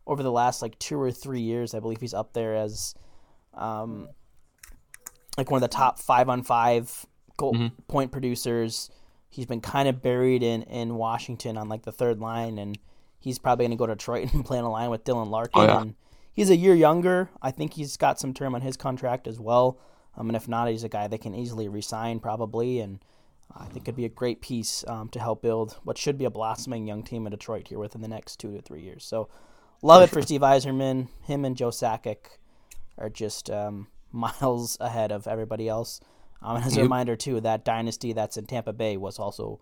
[0.05, 2.93] over the last like two or three years, I believe he's up there as
[3.53, 4.09] um,
[5.37, 7.05] like one of the top five on five
[7.37, 7.71] goal Mhm.
[7.87, 8.89] point producers.
[9.29, 12.77] He's been kind of buried in in Washington on like the third line, and
[13.19, 15.61] he's probably going to go to Detroit and play on a line with Dylan Larkin.
[15.61, 15.81] Oh, yeah.
[15.81, 15.95] And
[16.33, 17.29] he's a year younger.
[17.41, 19.79] I think he's got some term on his contract as well.
[20.15, 22.99] Um, and if not, he's a guy they can easily resign probably, and
[23.55, 26.29] I think could be a great piece um, to help build what should be a
[26.29, 29.03] blossoming young team in Detroit here within the next two to three years.
[29.03, 29.27] So,
[29.83, 31.09] love it for Steve Yzerman.
[31.21, 32.39] Him and Joe Sakic
[32.97, 35.99] are just um, miles ahead of everybody else.
[36.41, 36.83] Um, and as a Yep.
[36.83, 39.59] reminder too, that dynasty that's in Tampa Bay was also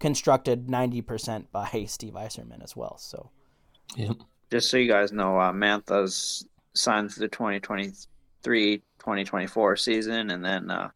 [0.00, 2.96] constructed ninety percent by Steve Yzerman as well.
[2.98, 3.30] So.
[3.96, 4.16] Yep.
[4.50, 10.90] Just so you guys know, uh, Mantha's signed for the 2023-2024 season, and then uh,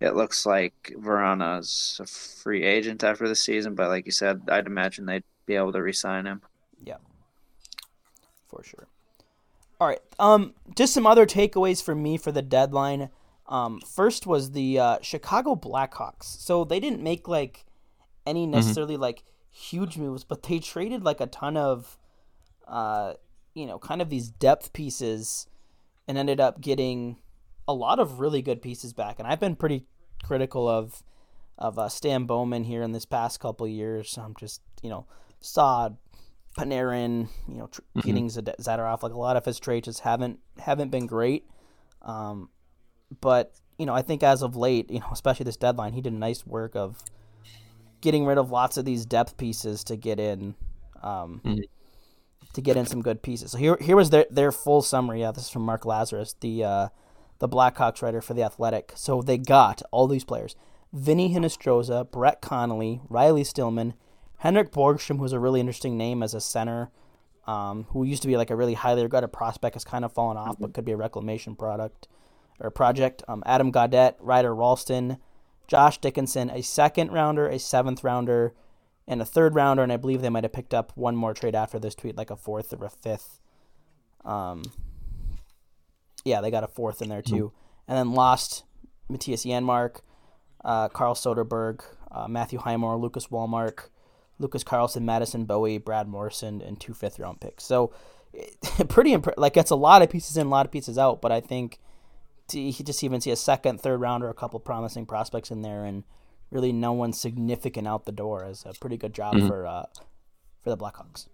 [0.00, 3.74] it looks like Vrana's a free agent after the season.
[3.74, 6.42] But like you said, I'd imagine they'd be able to re-sign him.
[6.82, 6.96] Yeah,
[8.52, 8.86] for sure.
[9.80, 10.00] All right.
[10.18, 13.08] Um, just some other takeaways for me for the deadline.
[13.48, 16.24] Um, first was the uh, Chicago Blackhawks.
[16.24, 17.64] So they didn't make like
[18.26, 21.98] any necessarily like huge moves, but they traded like a ton of,
[22.68, 23.14] uh,
[23.54, 25.46] you know, kind of these depth pieces,
[26.06, 27.16] and ended up getting
[27.66, 29.18] a lot of really good pieces back.
[29.18, 29.86] And I've been pretty
[30.22, 31.02] critical of
[31.58, 34.18] of uh, Stan Bowman here in this past couple years.
[34.18, 35.06] I'm just you know
[35.40, 35.90] saw
[36.56, 39.02] Panarin, you know, tr- getting Zad- Zadorov.
[39.02, 41.46] Like a lot of his trades just haven't haven't been great.
[42.02, 42.50] Um,
[43.20, 46.12] but you know, I think as of late, you know, especially this deadline, he did
[46.12, 47.02] a nice work of
[48.00, 50.54] getting rid of lots of these depth pieces to get in,
[51.02, 51.62] um, Mhm.
[52.52, 53.52] to get in some good pieces.
[53.52, 55.20] So here, here was their their full summary.
[55.20, 56.88] Yeah, this is from Mark Lazerus, the uh,
[57.38, 58.92] the Blackhawks writer for the Athletic.
[58.94, 60.54] So they got all these players:
[60.92, 63.94] Vinny Hinostroza, Brett Connolly, Riley Stillman,
[64.42, 66.90] Henrik Borgstrom, who's a really interesting name as a center,
[67.46, 70.36] um, who used to be like a really highly regarded prospect, has kind of fallen
[70.36, 72.08] off, but could be a reclamation product
[72.58, 73.22] or project.
[73.28, 75.18] Um, Adam Gaudette, Ryder Rolston,
[75.68, 78.52] Josh Dickinson, a second rounder, a seventh rounder,
[79.06, 81.54] and a third rounder, and I believe they might have picked up one more trade
[81.54, 83.38] after this tweet, like a fourth or a fifth.
[84.24, 84.64] Um,
[86.24, 87.52] yeah, they got a fourth in there too,
[87.86, 88.64] and then lost
[89.08, 90.00] Mattias Janmark,
[90.64, 93.91] uh, Carl Soderberg, uh, Matthew Highmore, Lucas Wallmark,
[94.42, 97.64] Lucas Carlsson, Madison Bowey, Brad Morrison, and two fifth round picks.
[97.64, 97.92] So
[98.88, 101.20] pretty imp- like it's a lot of pieces in, a lot of pieces out.
[101.22, 101.78] But I think
[102.48, 106.04] to, just even see a second, third rounder, a couple promising prospects in there, and
[106.50, 109.48] really no one significant out the door is a pretty good job Mhm.
[109.48, 109.86] for uh,
[110.62, 111.28] for the Blackhawks.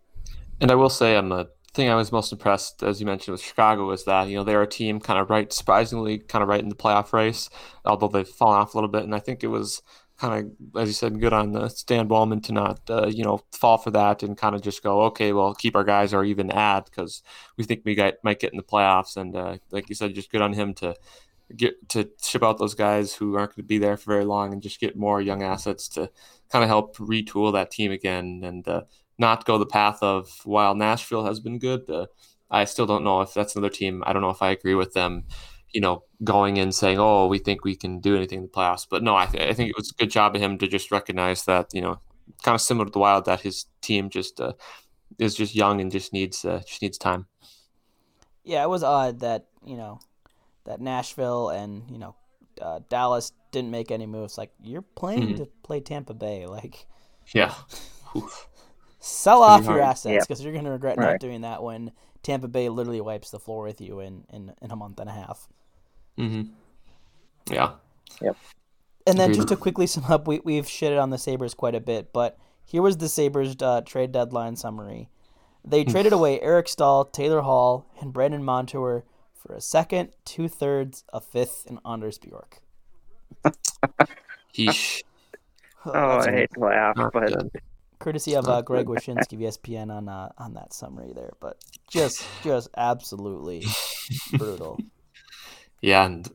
[0.60, 3.42] And I will say, on the thing I was most impressed, as you mentioned, with
[3.42, 6.60] Chicago, is that you know they're a team kind of right, surprisingly, kind of right
[6.60, 7.48] in the playoff race,
[7.84, 9.04] although they've fallen off a little bit.
[9.04, 9.82] And I think it was
[10.18, 13.40] kind of, as you said, good on the Stan Bowman to not, uh, you know,
[13.52, 16.50] fall for that and kind of just go, okay, well, keep our guys or even
[16.50, 17.22] add because
[17.56, 19.16] we think we got, might get in the playoffs.
[19.16, 20.96] And uh, like you said, just good on him to
[21.56, 24.52] get to ship out those guys who aren't going to be there for very long
[24.52, 26.10] and just get more young assets to
[26.50, 28.82] kind of help retool that team again and uh,
[29.18, 31.88] not go the path of while Nashville has been good.
[31.88, 32.06] Uh,
[32.50, 34.02] I still don't know if that's another team.
[34.06, 35.24] I don't know if I agree with them,
[35.72, 38.86] you know, going in saying, "Oh, we think we can do anything in the playoffs."
[38.88, 40.90] But no, I, th- I think it was a good job of him to just
[40.90, 42.00] recognize that, you know,
[42.42, 44.52] kind of similar to the Wild, that his team just uh,
[45.18, 47.26] is just young and just needs uh, just needs time.
[48.44, 50.00] Yeah, it was odd that you know
[50.64, 52.14] that Nashville and you know
[52.60, 54.36] uh, Dallas didn't make any moves.
[54.38, 55.36] Like you're playing Mhm.
[55.38, 56.86] to play Tampa Bay, like
[57.34, 57.54] Yeah.
[59.00, 59.84] Sell off your hard.
[59.84, 60.20] assets Yeah.
[60.20, 61.92] because you're gonna regret not doing that when
[62.22, 65.12] Tampa Bay literally wipes the floor with you in in, in a month and a
[65.12, 65.48] half.
[66.18, 66.42] Hmm
[67.50, 67.72] Yeah.
[68.20, 68.36] Yep.
[69.06, 71.80] And then just to quickly sum up, we we've shitted on the Sabres quite a
[71.80, 75.08] bit, but here was the Sabres uh, trade deadline summary.
[75.64, 79.04] They traded away Eric Staal, Taylor Hall, and Brandon Montour
[79.34, 82.62] for a second, two thirds, a fifth, and Anders Bjork.
[84.54, 85.02] Heesh.
[85.86, 87.32] Oh, That's I hate to laugh, but
[87.98, 91.56] courtesy of uh, Greg Wyshynski of ESPN on uh, on that summary there, but
[91.88, 93.64] just just absolutely
[94.36, 94.78] brutal.
[95.80, 96.28] Yeah, and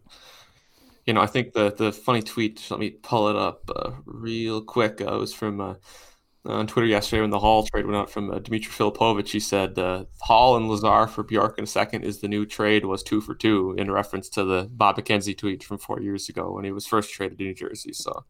[1.06, 2.66] you know, I think the the funny tweet.
[2.70, 5.02] Let me pull it up uh, real quick.
[5.02, 5.76] Uh, it was from uh,
[6.46, 9.30] on Twitter yesterday when the Hall trade went out from uh, Dimitri Filipovic.
[9.30, 12.86] He said uh, Hall and Lazar for Bjork in a second is the new trade
[12.86, 16.52] was two for two in reference to the Bob McKenzie tweet from four years ago
[16.52, 17.94] when he was first traded to New Jersey.
[17.94, 18.26] So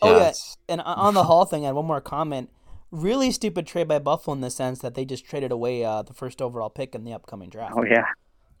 [0.00, 0.32] Oh, yeah.
[0.68, 2.50] And on the Hall thing, I had one more comment.
[2.90, 6.14] Really stupid trade by Buffalo in the sense that they just traded away uh, the
[6.14, 7.74] first overall pick in the upcoming draft.
[7.76, 8.06] oh yeah,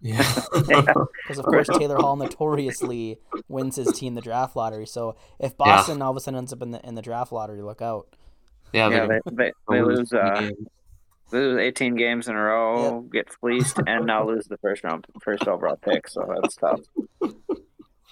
[0.00, 0.94] yeah.
[1.22, 3.18] Because of course Taylor Hall notoriously
[3.48, 4.86] wins his team the draft lottery.
[4.86, 7.62] So if Boston all of a sudden ends up in the in the draft lottery,
[7.62, 8.16] look out.
[8.72, 9.06] yeah, yeah.
[9.06, 10.42] they're They, they, they lose uh,
[11.30, 15.06] they lose 18 games in a row, get fleeced, and now lose the first round,
[15.22, 16.08] first overall pick.
[16.08, 16.80] So that's tough.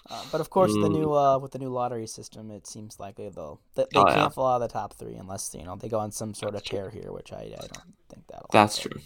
[0.08, 0.92] Uh, but of course, the Mm.
[0.92, 4.14] new uh, with the new lottery system, it seems likely they'll they, they Oh, can't
[4.16, 4.28] yeah.
[4.32, 6.62] fall out of the top three unless you know they go on some sort of
[6.64, 8.50] tear here, which I, I don't think that'll.
[8.50, 8.78] That's happen.
[8.78, 9.00] true.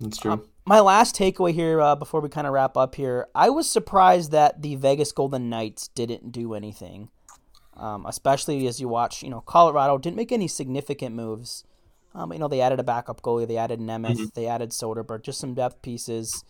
[0.00, 0.32] That's true.
[0.32, 3.70] Um, my last takeaway here uh, before we kind of wrap up here, I was
[3.70, 7.10] surprised that the Vegas Golden Knights didn't do anything,
[7.76, 9.22] um, especially as you watch.
[9.22, 11.64] You know, Colorado didn't make any significant moves.
[12.14, 14.24] Um, you know, they added a backup goalie, they added Nemeth, mm-hmm.
[14.34, 16.44] they added Soderberg, just some depth pieces.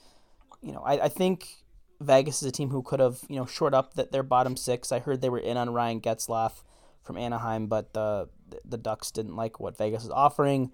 [0.63, 1.65] You know, I, I think
[2.01, 4.93] Vegas is a team who could have you know short up that their bottom six.
[4.93, 6.63] I heard they were in on Ryan Getzlaf
[7.03, 8.29] from Anaheim, but the
[8.65, 10.71] the Ducks didn't like what Vegas was offering.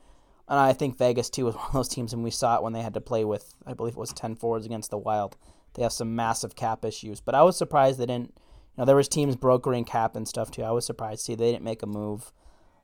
[0.50, 2.74] And I think Vegas too was one of those teams, and we saw it when
[2.74, 5.36] they had to play with, I believe it was ten forwards against the Wild.
[5.74, 8.34] They have some massive cap issues, but I was surprised they didn't.
[8.76, 10.62] You know, there was teams brokering cap and stuff too.
[10.62, 12.32] I was surprised see they didn't make a move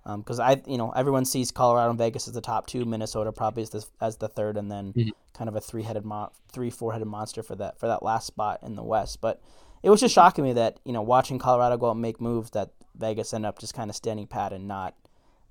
[0.04, 3.32] because um, I, you know, everyone sees Colorado and Vegas as the top two, Minnesota
[3.32, 5.10] probably as the as the third, and then mm-hmm.
[5.34, 8.26] kind of a three headed, mo- three four headed monster for that for that last
[8.26, 9.20] spot in the West.
[9.20, 9.42] But
[9.82, 12.50] it was just shocking me that you know watching Colorado go out and make moves
[12.50, 14.94] that Vegas end up just kind of standing pat and not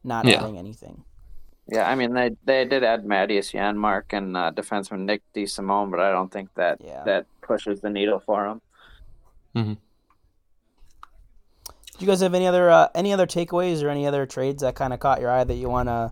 [0.05, 0.41] not yeah.
[0.41, 1.03] adding anything.
[1.67, 5.99] Yeah, I mean they they did add Mattias Janmark and uh, defenseman Nick DeSimone, but
[5.99, 7.03] I don't think that yeah.
[7.05, 8.61] that pushes the needle for them.
[9.55, 9.73] Mm-hmm.
[11.97, 14.75] Do you guys have any other uh, any other takeaways or any other trades that
[14.75, 16.11] kind of caught your eye that you want to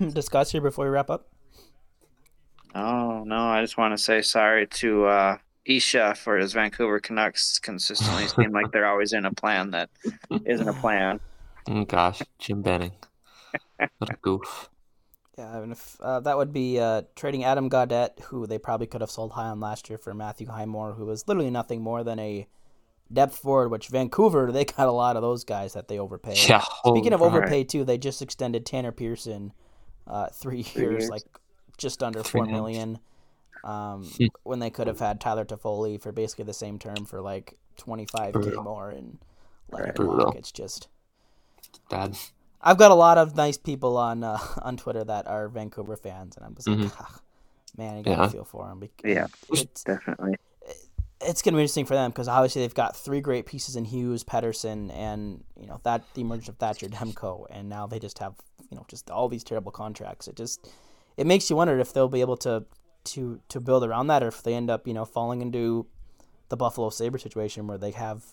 [0.12, 1.26] discuss here before we wrap up?
[2.74, 7.58] Oh no, I just want to say sorry to uh, Isha for his Vancouver Canucks
[7.58, 9.90] consistently seem like they're always in a plan that
[10.44, 11.18] isn't a plan.
[11.68, 12.92] Oh gosh, Jim Benning.
[13.98, 14.70] What a goof.
[15.36, 18.86] Yeah, I mean, if, uh, that would be uh, trading Adam Gaudette, who they probably
[18.86, 22.04] could have sold high on last year, for Matthew Highmore, who was literally nothing more
[22.04, 22.46] than a
[23.12, 23.70] depth forward.
[23.70, 26.38] Which Vancouver, they got a lot of those guys that they overpaid.
[26.48, 26.62] Yeah.
[26.86, 29.52] Speaking of overpaid too, they just extended Tanner Pearson,
[30.06, 31.24] uh, three, three years, years, like
[31.78, 32.98] just under four million.
[33.64, 34.26] Um, hmm.
[34.44, 38.06] when they could have had Tyler Toffoli for basically the same term for like twenty
[38.06, 39.18] five k more and
[39.70, 40.36] like right.
[40.36, 40.88] it's just
[41.90, 42.16] bad.
[42.66, 46.36] I've got a lot of nice people on uh, on Twitter that are Vancouver fans,
[46.36, 46.84] and I'm just mm-hmm.
[46.84, 47.20] like, ah,
[47.76, 48.28] man, I gotta yeah.
[48.28, 48.82] feel for them.
[49.04, 50.36] Yeah, it's, definitely.
[51.20, 54.24] It's gonna be interesting for them because obviously they've got three great pieces in Hughes,
[54.24, 58.34] Pettersson, and you know that the emergence of Thatcher Demko, and now they just have
[58.70, 60.26] you know just all these terrible contracts.
[60.26, 60.66] It just
[61.18, 62.64] it makes you wonder if they'll be able to
[63.04, 65.86] to to build around that, or if they end up you know falling into
[66.48, 68.24] the Buffalo Sabre situation where they have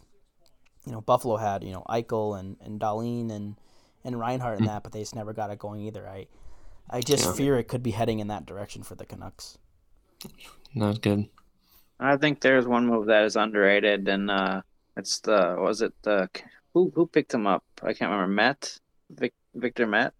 [0.85, 3.55] you know Buffalo had you know Eichel and and Dahlin and
[4.03, 4.69] and Reinhart in hmm.
[4.69, 6.07] that, but they just never got it going either.
[6.07, 6.27] I
[6.89, 7.33] I just yeah.
[7.33, 9.57] fear it could be heading in that direction for the Canucks.
[10.73, 11.29] Not good.
[11.99, 14.61] I think there's one move that is underrated, and uh,
[14.97, 16.29] it's the was it the
[16.73, 17.63] who who picked him up?
[17.81, 18.33] I can't remember.
[18.33, 18.79] Matt,
[19.09, 20.13] Vic, Victor Matt.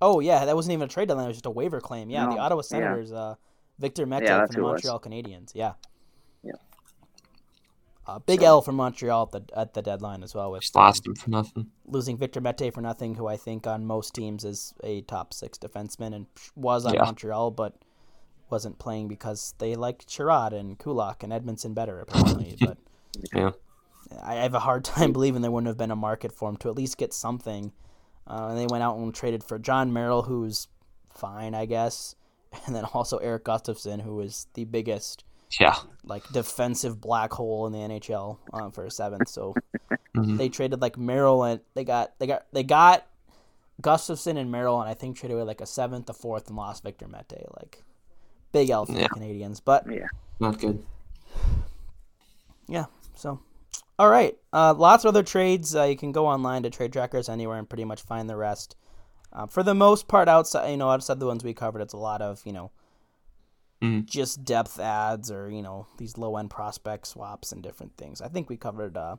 [0.00, 2.10] Oh yeah, that wasn't even a trade deadline; it was just a waiver claim.
[2.10, 3.16] Yeah, no, the Ottawa Senators, yeah.
[3.16, 3.34] uh,
[3.78, 5.52] Victor Mete yeah, from the Montreal Canadiens.
[5.54, 5.72] Yeah.
[8.08, 10.52] Uh, big L for Montreal at the at the deadline as well.
[10.52, 11.70] With just lost him for nothing.
[11.86, 15.58] Losing Victor Mete for nothing, who I think on most teams is a top six
[15.58, 17.02] defenseman and was on yeah.
[17.02, 17.74] Montreal, but
[18.48, 22.56] wasn't playing because they liked Chiarot and Kulak and Edmondson better apparently.
[22.60, 22.78] but
[23.34, 23.50] yeah,
[24.22, 26.68] I have a hard time believing there wouldn't have been a market for him to
[26.68, 27.72] at least get something.
[28.28, 30.68] Uh, and they went out and traded for Jon Merrill, who's
[31.10, 32.14] fine, I guess,
[32.66, 35.24] and then also Erik Gustafsson, who is the biggest
[35.60, 35.76] yeah
[36.06, 39.28] like defensive black hole in the NHL um, for a seventh.
[39.28, 39.54] So
[40.16, 40.36] mm-hmm.
[40.36, 43.06] they traded like Merrill and they got they got they got
[43.82, 46.84] Gustafsson and Merrill and I think traded away like a seventh, a fourth, and lost
[46.84, 47.44] Victor Mete.
[47.56, 47.82] Like
[48.52, 49.08] big L for yeah.
[49.08, 50.06] the Canadiens, but yeah,
[50.40, 50.84] not good.
[52.68, 52.86] Yeah.
[53.14, 53.40] So,
[53.98, 54.36] all right.
[54.52, 55.74] Uh, lots of other trades.
[55.74, 58.76] Uh, you can go online to Trade Trackers anywhere and pretty much find the rest.
[59.32, 61.98] Uh, for the most part, outside you know outside the ones we covered, it's a
[61.98, 62.70] lot of you know
[63.82, 64.04] mm-hmm.
[64.04, 68.20] just depth ads or you know these low end prospect swaps and different things.
[68.20, 69.16] I think we covered uh,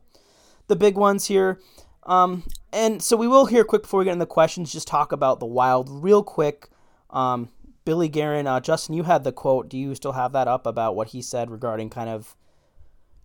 [0.67, 1.59] the big ones here.
[2.03, 5.11] Um, and so we will here quick before we get into the questions, just talk
[5.11, 6.69] about the Wild real quick.
[7.09, 7.49] Um,
[7.83, 9.69] Billy Guerin, uh, Justin, you had the quote.
[9.69, 12.35] Do you still have that up about what he said regarding kind of,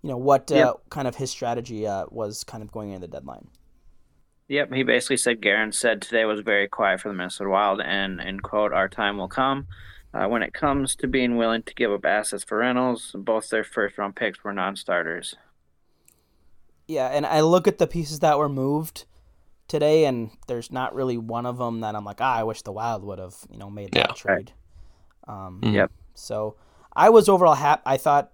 [0.03, 0.75] you know, what uh, yep.
[0.91, 3.49] kind of his strategy uh, was kind of going into the deadline?
[4.49, 8.21] Yep, he basically said Guerin said today was very quiet for the Minnesota Wild, and
[8.21, 9.67] in quote, our time will come.
[10.15, 13.65] Uh, when it comes to being willing to give up assets for rentals, both their
[13.65, 15.37] first round picks were non starters.
[16.87, 19.07] Yeah, and I look at the pieces that were moved
[19.69, 22.73] today, and there's not really one of them that I'm like, ah, I wish the
[22.73, 24.53] Wild would have, you know, made that yeah, trade.
[25.27, 25.47] Right.
[25.47, 25.75] Um, mm-hmm.
[25.77, 25.93] Yep.
[26.15, 26.57] So
[26.95, 27.83] I was overall happy.
[27.87, 28.33] I thought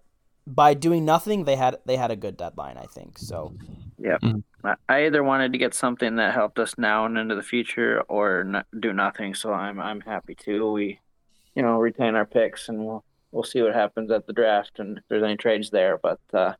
[0.49, 2.76] by doing nothing, they had they had a good deadline.
[2.76, 3.55] I think so.
[3.99, 4.20] Yep.
[4.22, 4.70] Mm-hmm.
[4.89, 8.43] I either wanted to get something that helped us now and into the future, or
[8.45, 9.35] not, do nothing.
[9.35, 10.72] So I'm I'm happy too.
[10.72, 11.01] We
[11.59, 14.99] you know, retain our picks, and we'll we'll see what happens at the draft and
[14.99, 15.99] if there's any trades there.
[15.99, 16.53] But uh,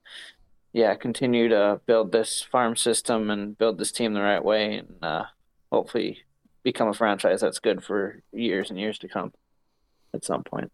[0.73, 4.97] yeah, continue to build this farm system and build this team the right way, and
[5.01, 5.25] uh,
[5.71, 6.25] hopefully
[6.65, 9.33] become a franchise that's good for years and years to come.
[10.13, 10.73] at some point.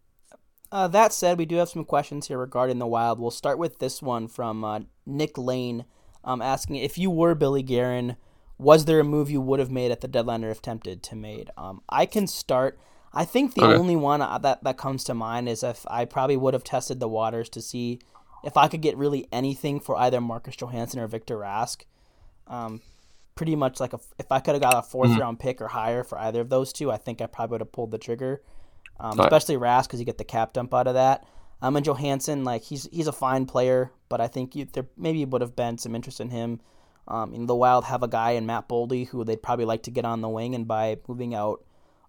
[0.72, 3.20] Uh, that said, we do have some questions here regarding the Wild.
[3.20, 5.84] We'll start with this one from uh, Nick Lane,
[6.24, 8.16] um, asking if you were Billy Guerin,
[8.56, 11.14] was there a move you would have made at the deadline or if tempted to
[11.14, 11.50] made?
[11.56, 12.78] Um, I can start.
[13.14, 13.78] I think the okay.
[13.78, 17.00] only one uh, that that comes to mind is if I probably would have tested
[17.00, 18.00] the waters to see
[18.44, 21.84] if I could get really anything for either Marcus Johansson or Victor Rask.
[22.46, 22.82] Um,
[23.34, 25.20] pretty much like a, if I could have got a 4th mm-hmm.
[25.20, 27.72] round pick or higher for either of those two, I think I probably would have
[27.72, 28.42] pulled the trigger.
[29.00, 31.26] Um, especially Rask because you get the cap dump out of that.
[31.60, 35.24] Um, and Johansson, like he's he's a fine player, but I think you, there maybe
[35.24, 36.60] would have been some interest in him.
[37.08, 39.90] Um, in the Wild have a guy in Matt Boldy who they'd probably like to
[39.90, 41.64] get on the wing, and by moving out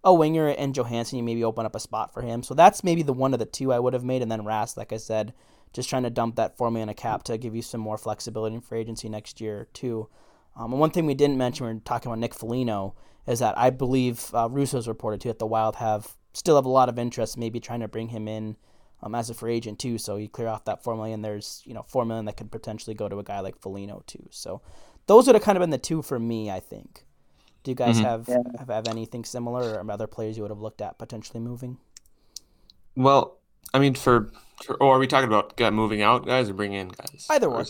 [0.05, 2.43] a winger and Johansson, you maybe open up a spot for him.
[2.43, 4.77] So that's maybe the one of the two I would have made, and then Rask,
[4.77, 5.33] like I said,
[5.73, 8.59] just trying to dump that four million a cap to give you some more flexibility
[8.59, 10.07] for agency next year too.
[10.55, 12.95] Um, and one thing we didn't mention when we are talking about Nick Foligno
[13.27, 16.69] is that I believe uh, Russo's reported too that the Wild have still have a
[16.69, 18.55] lot of interest, maybe trying to bring him in
[19.01, 19.97] um, as a free agent too.
[19.97, 21.23] So you clear off that four million.
[21.23, 24.27] There's you know four million that could potentially go to a guy like Foligno too.
[24.29, 24.61] So
[25.07, 27.04] those would have kind of been the two for me, I think.
[27.65, 28.05] Do you guys mm-hmm.
[28.05, 28.37] have, yeah.
[28.59, 31.79] have have anything similar or other players you would have looked at potentially moving?
[32.95, 33.39] Well,
[33.73, 34.31] I mean, for,
[34.63, 37.25] for or are we talking about moving out guys or bringing in guys?
[37.27, 37.65] Either one.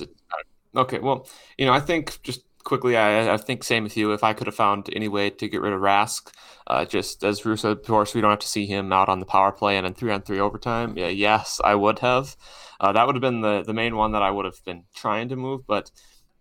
[0.76, 1.26] Okay, well,
[1.58, 4.12] you know, I think just quickly, I, I think same with you.
[4.12, 6.30] If I could have found any way to get rid of Rask,
[6.68, 9.26] uh, just as Russo, of course, we don't have to see him out on the
[9.26, 10.98] power play and in three on three overtime.
[10.98, 12.36] Yeah, yes, I would have.
[12.82, 15.30] Uh, that would have been the the main one that I would have been trying
[15.30, 15.89] to move, but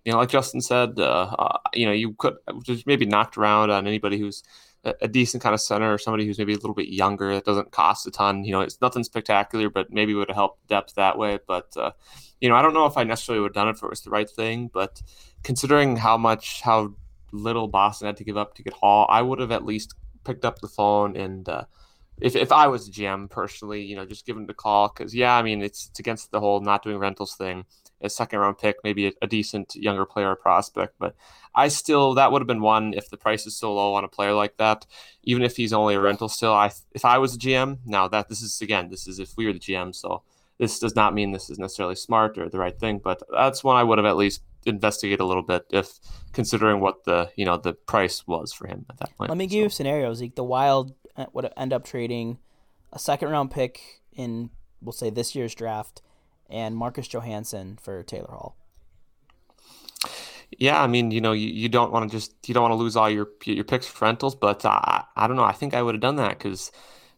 [0.04, 3.70] you know, like Justin said, uh, uh, you know, you could just maybe knocked around
[3.70, 4.42] on anybody who's
[4.84, 7.72] a, decent kind of center or somebody who's maybe a little bit younger that doesn't
[7.72, 8.44] cost a ton.
[8.44, 11.38] You know, it's nothing spectacular, but maybe would have helped depth that way.
[11.46, 11.92] But uh,
[12.40, 14.02] you know, I don't know if I necessarily would have done it if it was
[14.02, 14.70] the right thing.
[14.72, 15.00] But
[15.42, 16.94] considering how much, how
[17.32, 19.94] little Boston had to give up to get Hall, I would have at least
[20.24, 21.48] picked up the phone and.
[21.48, 21.64] Uh,
[22.20, 25.12] if, if I was a GM personally, you know, just give him the call because
[25.12, 27.64] yeah, I mean it's it's against the whole not doing rentals thing
[28.04, 30.94] a second round pick, maybe a, a, decent younger player prospect.
[30.98, 31.14] But
[31.54, 34.08] I still that would have been one if the price is so low on a
[34.08, 34.86] player like that.
[35.22, 38.28] Even if he's only a rental, still, I if I was a GM, now that
[38.28, 40.22] this is again, this is if we were the GM, so
[40.58, 43.76] this does not mean this is necessarily smart or the right thing, but that's one
[43.76, 45.98] I would have at least investigate a little bit if
[46.32, 49.30] considering what the you know the price was for him at that point.
[49.30, 50.20] Let me give you scenarios.
[50.20, 52.38] Like the Wild uh, would end up trading
[52.92, 54.50] a second round pick in
[54.80, 56.02] we'll say this year's draft
[56.50, 58.56] and Marcus Johansson for Taylor Hall.
[60.58, 62.76] Yeah, I mean, you know, you, you don't want to just you don't want to
[62.76, 65.44] lose all your your picks for rentals, but uh, I don't know.
[65.44, 66.70] I think I would have done that because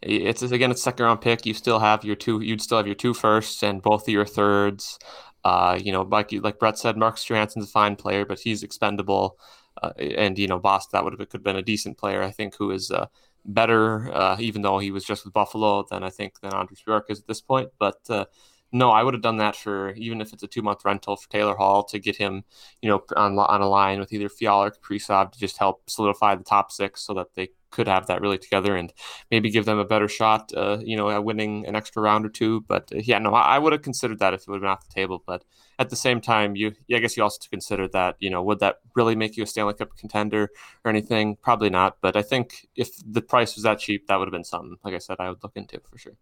[0.02, 1.46] it's again it's second round pick.
[1.46, 2.40] You still have your two.
[2.40, 4.98] You'd still have your two firsts and both of your thirds.
[5.44, 9.38] Uh, you know, like like Brett said, Marcus Johansson's a fine player, but he's expendable.
[9.82, 12.22] Uh, and you know, Boston that would have could have been a decent player.
[12.22, 13.06] I think who is uh,
[13.44, 17.06] better, uh, even though he was just with Buffalo, than I think than Anders Bjork
[17.10, 17.70] is at this point.
[17.78, 18.24] But uh,
[18.72, 21.28] no, I would have done that for even if it's a two month rental for
[21.30, 22.44] Taylor Hall to get him,
[22.82, 26.34] you know, on, on a line with either Fiala or Kaprizov to just help solidify
[26.34, 28.92] the top six so that they could have that really together and
[29.30, 32.28] maybe give them a better shot, uh, you know, at winning an extra round or
[32.28, 32.62] two.
[32.62, 34.70] But uh, yeah, no, I, I, would have considered that if it would have been
[34.70, 35.22] off the table.
[35.26, 35.44] But
[35.78, 38.60] at the same time, you, I guess you also to consider that, you know, would
[38.60, 40.50] that really make you a Stanley Cup contender
[40.84, 41.36] or anything?
[41.36, 41.98] Probably not.
[42.00, 44.76] But I think if the price was that cheap, that would have been something.
[44.82, 46.16] Like I said, I would look into for sure.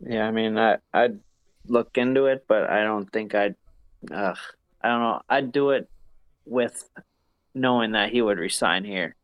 [0.00, 1.18] Yeah, I mean, I I'd
[1.66, 3.56] look into it, but I don't think I'd.
[4.10, 4.34] Uh,
[4.80, 5.22] I don't know.
[5.28, 5.88] I'd do it
[6.44, 6.88] with
[7.54, 9.16] knowing that he would resign here.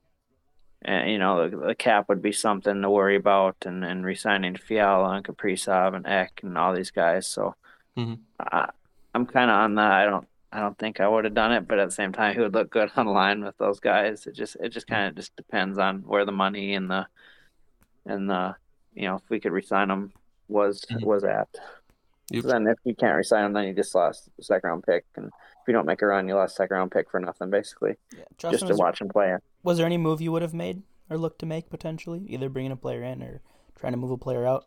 [0.82, 4.56] And you know, the, the cap would be something to worry about, and and resigning
[4.56, 7.26] Fiala and Kaprizov and Ek and all these guys.
[7.26, 7.54] So,
[7.96, 8.14] mm-hmm.
[8.40, 8.70] I,
[9.14, 9.92] I'm kind of on that.
[9.92, 10.26] I don't.
[10.52, 12.54] I don't think I would have done it, but at the same time, he would
[12.54, 14.24] look good online with those guys.
[14.28, 17.08] It just, it just kind of just depends on where the money and the,
[18.06, 18.54] and the,
[18.94, 20.12] you know, if we could resign him
[20.48, 21.04] was mm-hmm.
[21.04, 21.48] was at.
[22.30, 22.42] Yep.
[22.42, 25.04] So then if you can't resign him, then you just lost the second round pick,
[25.16, 27.96] and if you don't make a run, you lost second round pick for nothing, basically.
[28.16, 28.24] Yeah.
[28.38, 29.36] Justin, just to watch him play.
[29.62, 32.72] Was there any move you would have made or looked to make potentially, either bringing
[32.72, 33.40] a player in or
[33.78, 34.64] trying to move a player out?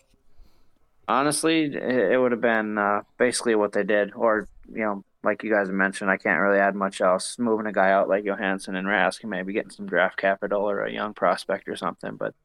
[1.07, 5.49] Honestly, it would have been uh, basically what they did, or you know, like you
[5.49, 7.39] guys mentioned, I can't really add much else.
[7.39, 10.82] Moving a guy out like Johansson and Rask, and maybe getting some draft capital or
[10.82, 12.17] a young prospect or something.
[12.17, 12.36] But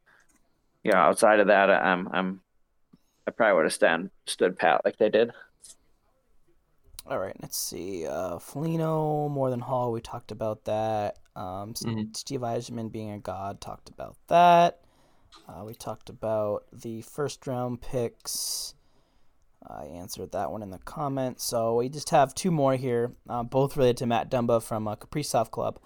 [0.83, 2.41] yeah, outside of that, I'm I'm
[3.27, 5.31] I probably would have stand stood pat like they did.
[7.05, 8.07] All right, let's see.
[8.07, 11.17] Uh, Foligno, more than Hall, we talked about that.
[11.35, 12.13] Um, mm-hmm.
[12.13, 14.79] Steve Yzerman being a god, talked about that.
[15.47, 18.75] Uh, we talked about the first round picks.
[19.67, 21.43] I answered that one in the comments.
[21.43, 24.95] So we just have two more here, uh, both related to Matt Dumba from uh,
[24.95, 25.79] Kaprizov Club.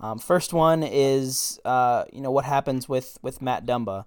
[0.00, 4.06] Um, first one is, uh, you know, what happens with, with Matt Dumba.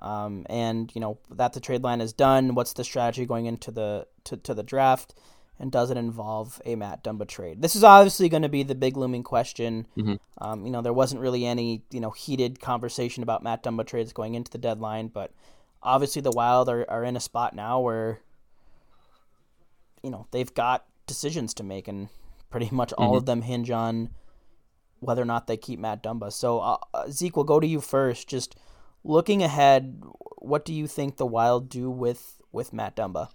[0.00, 2.54] Um, and you know that the trade line is done.
[2.54, 5.14] What's the strategy going into the to, to the draft?
[5.60, 7.62] And does it involve a Matt Dumba trade?
[7.62, 9.86] This is obviously going to be the big looming question.
[9.96, 10.18] Mhm.
[10.38, 14.12] Um, you know, there wasn't really any you know heated conversation about Matt Dumba trades
[14.12, 15.32] going into the deadline, but
[15.82, 18.20] obviously the Wild are, are in a spot now where
[20.02, 22.08] you know they've got decisions to make, and
[22.50, 24.10] pretty much all of them hinge on
[25.00, 26.32] whether or not they keep Matt Dumba.
[26.32, 28.28] So uh, uh, Zeke, we'll go to you first.
[28.28, 28.56] Just
[29.04, 30.02] looking ahead,
[30.38, 33.28] what do you think the Wild do with with Matt Dumba?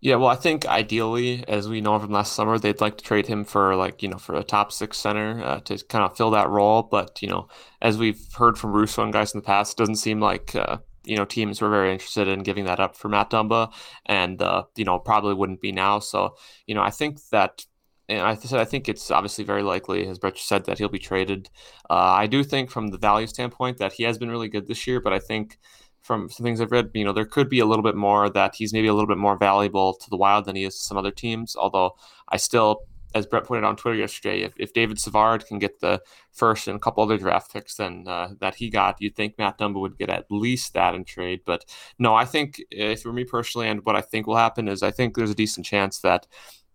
[0.00, 3.28] Yeah, well, I think ideally, as we know from last summer, they'd like to trade
[3.28, 6.32] him for like you know for a top six center uh, to kind of fill
[6.32, 6.82] that role.
[6.82, 7.46] But you know,
[7.80, 10.78] as we've heard from Russo and guys in the past, it doesn't seem like uh,
[11.04, 13.72] you know teams were very interested in giving that up for Matt Dumba,
[14.06, 16.00] and uh, you know probably wouldn't be now.
[16.00, 17.64] So you know, I think that.
[18.08, 20.98] And I said I think it's obviously very likely, as Brett said, that he'll be
[20.98, 21.48] traded.
[21.88, 24.86] Uh, I do think, from the value standpoint, that he has been really good this
[24.86, 25.00] year.
[25.00, 25.58] But I think
[26.00, 28.56] from some things I've read, you know, there could be a little bit more that
[28.56, 30.96] he's maybe a little bit more valuable to the Wild than he is to some
[30.96, 31.54] other teams.
[31.54, 31.92] Although
[32.28, 32.80] I still,
[33.14, 36.66] as Brett pointed it on Twitter yesterday, if, if David Savard can get the first
[36.66, 39.80] and a couple other draft picks than uh, that he got, you'd think Matt Dumba
[39.80, 41.42] would get at least that in trade.
[41.46, 41.64] But
[42.00, 44.90] no, I think if for me personally, and what I think will happen is I
[44.90, 46.26] think there's a decent chance that,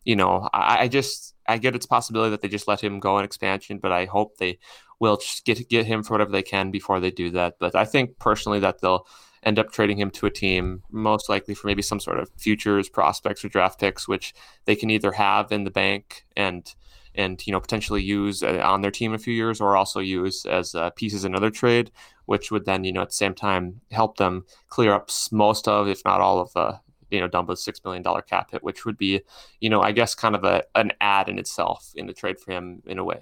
[0.05, 3.17] you know, I, I just I get its possibility that they just let him go
[3.17, 4.59] in expansion, but I hope they
[4.99, 7.55] will get get him for whatever they can before they do that.
[7.59, 9.07] But I think personally that they'll
[9.43, 12.89] end up trading him to a team, most likely for maybe some sort of futures,
[12.89, 14.33] prospects, or draft picks, which
[14.65, 16.73] they can either have in the bank and
[17.15, 20.45] and you know potentially use uh, on their team a few years, or also use
[20.45, 21.91] as uh, pieces in another trade,
[22.25, 25.87] which would then you know at the same time help them clear up most of,
[25.87, 26.79] if not all of the
[27.11, 29.21] you know Dumba's six million dollar cap hit, which would be
[29.59, 32.51] you know I guess kind of a an ad in itself in the trade for
[32.51, 33.21] him in a way.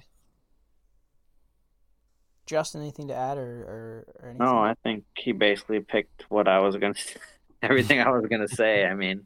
[2.45, 4.45] Justin, anything to add or, or, or anything?
[4.45, 6.93] No, I think he basically picked what I was gonna,
[7.61, 8.85] everything I was gonna say.
[8.85, 9.23] I mean,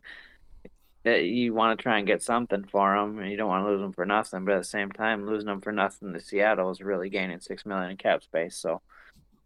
[1.05, 3.69] eh, you want to try and get something for him, and you don't want to
[3.69, 4.45] lose him for nothing.
[4.45, 7.65] But at the same time, losing him for nothing to Seattle is really gaining six
[7.65, 8.55] million in cap space.
[8.55, 8.81] So,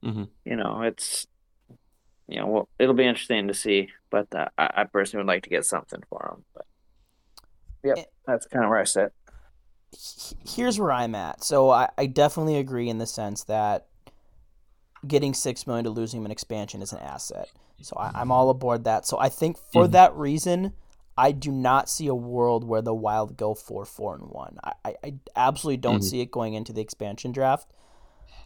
[0.04, 0.30] Mhm.
[0.46, 1.26] you know, it's,
[2.28, 3.90] you know, well, it'll be interesting to see.
[4.14, 6.46] But uh, I, I personally would like to get something for him.
[6.54, 6.66] But,
[7.84, 8.04] yep, Eh.
[8.28, 9.12] that's kind of where I sit.
[10.48, 11.44] here's where I'm at.
[11.44, 13.88] So I, I definitely agree in the sense that
[15.08, 17.50] getting six million to losing him in expansion is an asset.
[17.82, 19.08] So I, I'm all aboard that.
[19.08, 19.92] So I think for Mhm.
[19.94, 20.74] that reason,
[21.18, 24.58] I do not see a world where the Wild go four four and one.
[24.64, 26.04] I, I, I absolutely don't Mhm.
[26.04, 27.68] see it going into the expansion draft.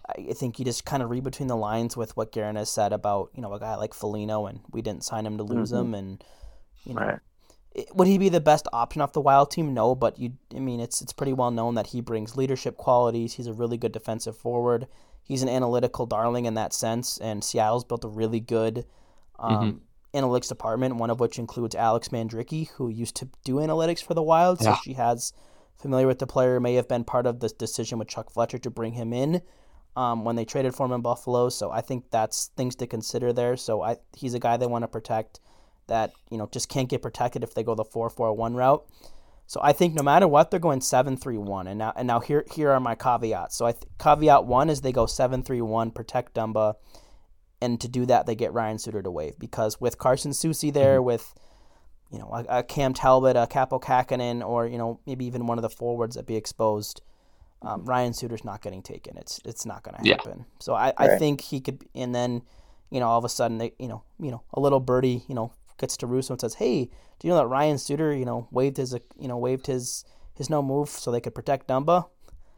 [0.09, 2.93] I think you just kind of read between the lines with what Guerin has said
[2.93, 5.79] about you know a guy like Foligno, and we didn't sign him to lose Mhm.
[5.81, 6.23] him, and
[6.85, 7.19] you know Right.
[7.73, 9.73] it- would he be the best option off the Wild team?
[9.73, 13.33] No, but you, I mean, it's it's pretty well known that he brings leadership qualities.
[13.33, 14.87] He's a really good defensive forward.
[15.23, 18.85] He's an analytical darling in that sense, and Seattle's built a really good
[19.39, 19.81] um,
[20.13, 20.95] analytics department.
[20.95, 24.73] One of which includes Alex Mandrycky, who used to do analytics for the Wild, so
[24.81, 25.33] she has
[25.75, 26.59] familiar with the player.
[26.61, 29.41] May have been part of the decision with Chuck Fletcher to bring him in
[29.97, 31.49] um, when they traded for him in Buffalo.
[31.49, 33.57] So I think that's things to consider there.
[33.57, 35.39] So I he's a guy they want to protect
[35.87, 38.85] that you know just can't get protected if they go the four four one route.
[39.47, 42.19] So I think no matter what they're going seven three one, and now and now
[42.19, 43.57] here here are my caveats.
[43.57, 46.75] So I th- caveat one is they go seven three one protect Dumba,
[47.59, 51.01] and to do that they get Ryan Suter to waive because with Carson Soucy there
[51.01, 51.33] with
[52.11, 55.57] you know a, a Cam Talbot, a Kaapo Kähkönen, or you know maybe even one
[55.57, 57.01] of the forwards that be exposed.
[57.61, 59.17] Um, Ryan Suter's not getting taken.
[59.17, 60.13] It's it's not going to Yeah.
[60.13, 60.45] happen.
[60.59, 61.19] So I, I Right.
[61.19, 62.43] think he could, and then
[62.91, 65.35] you know all of a sudden they you know you know a little birdie you
[65.35, 66.85] know gets to Russo and says, "Hey,
[67.19, 70.05] do you know that Ryan Suter you know waived his you know waived his
[70.35, 72.07] his no move so they could protect Dumba?"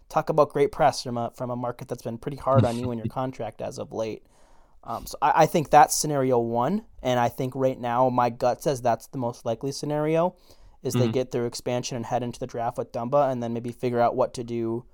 [0.10, 2.92] Talk about great press from a from a market that's been pretty hard on you
[2.92, 4.24] and your contract as of late.
[4.84, 8.64] Um, so I, I think that's scenario one, and I think right now my gut
[8.64, 10.36] says that's the most likely scenario,
[10.84, 11.14] is they Mhm.
[11.14, 14.16] get through expansion and head into the draft with Dumba, and then maybe figure out
[14.16, 14.86] what to do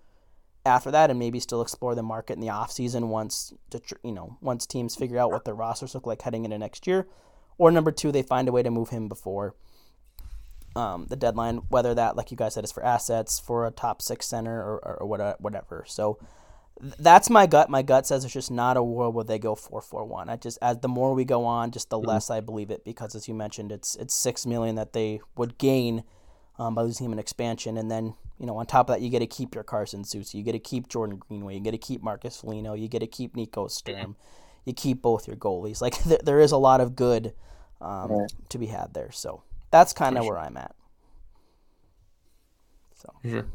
[0.65, 4.11] after that, and maybe still explore the market in the off season once to you
[4.11, 7.07] know once teams figure out what their rosters look like heading into next year,
[7.57, 9.55] or number two they find a way to move him before
[10.75, 14.01] um, the deadline, whether that like you guys said is for assets, for a top
[14.01, 15.83] six center, or or, or whatever.
[15.87, 16.19] So
[16.79, 17.69] that's my gut.
[17.69, 20.79] My gut says it's just not a world where they go 4-4-1 I just as
[20.79, 23.71] the more we go on, just the less I believe it because as you mentioned,
[23.71, 26.03] it's it's six million that they would gain
[26.59, 29.09] um, by losing him in expansion, and then you know on top of that you
[29.09, 31.77] get to keep your Carson Soucy, you get to keep Jordan Greenway, you get to
[31.77, 34.15] keep Marcus Foligno, you get to keep Nico Sturm,
[34.65, 35.81] you keep both your goalies.
[35.81, 37.33] Like there, there is a lot of good
[37.81, 38.33] um, Right.
[38.49, 39.11] to be had there.
[39.11, 40.75] So that's kind of where I'm at.
[42.95, 43.13] So.
[43.23, 43.45] Sure.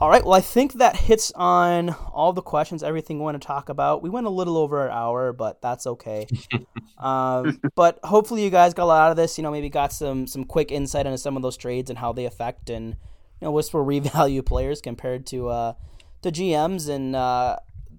[0.00, 0.24] All right.
[0.24, 4.00] Well, I think that hits on all the questions, everything we want to talk about.
[4.00, 6.26] We went a little over an hour, but that's okay.
[6.98, 9.36] um, but hopefully, you guys got a lot out of this.
[9.36, 12.14] You know, maybe got some some quick insight into some of those trades and how
[12.14, 12.96] they affect and you
[13.42, 15.74] know what's for revalue players compared to uh,
[16.22, 16.88] to GMs.
[16.88, 17.56] And uh,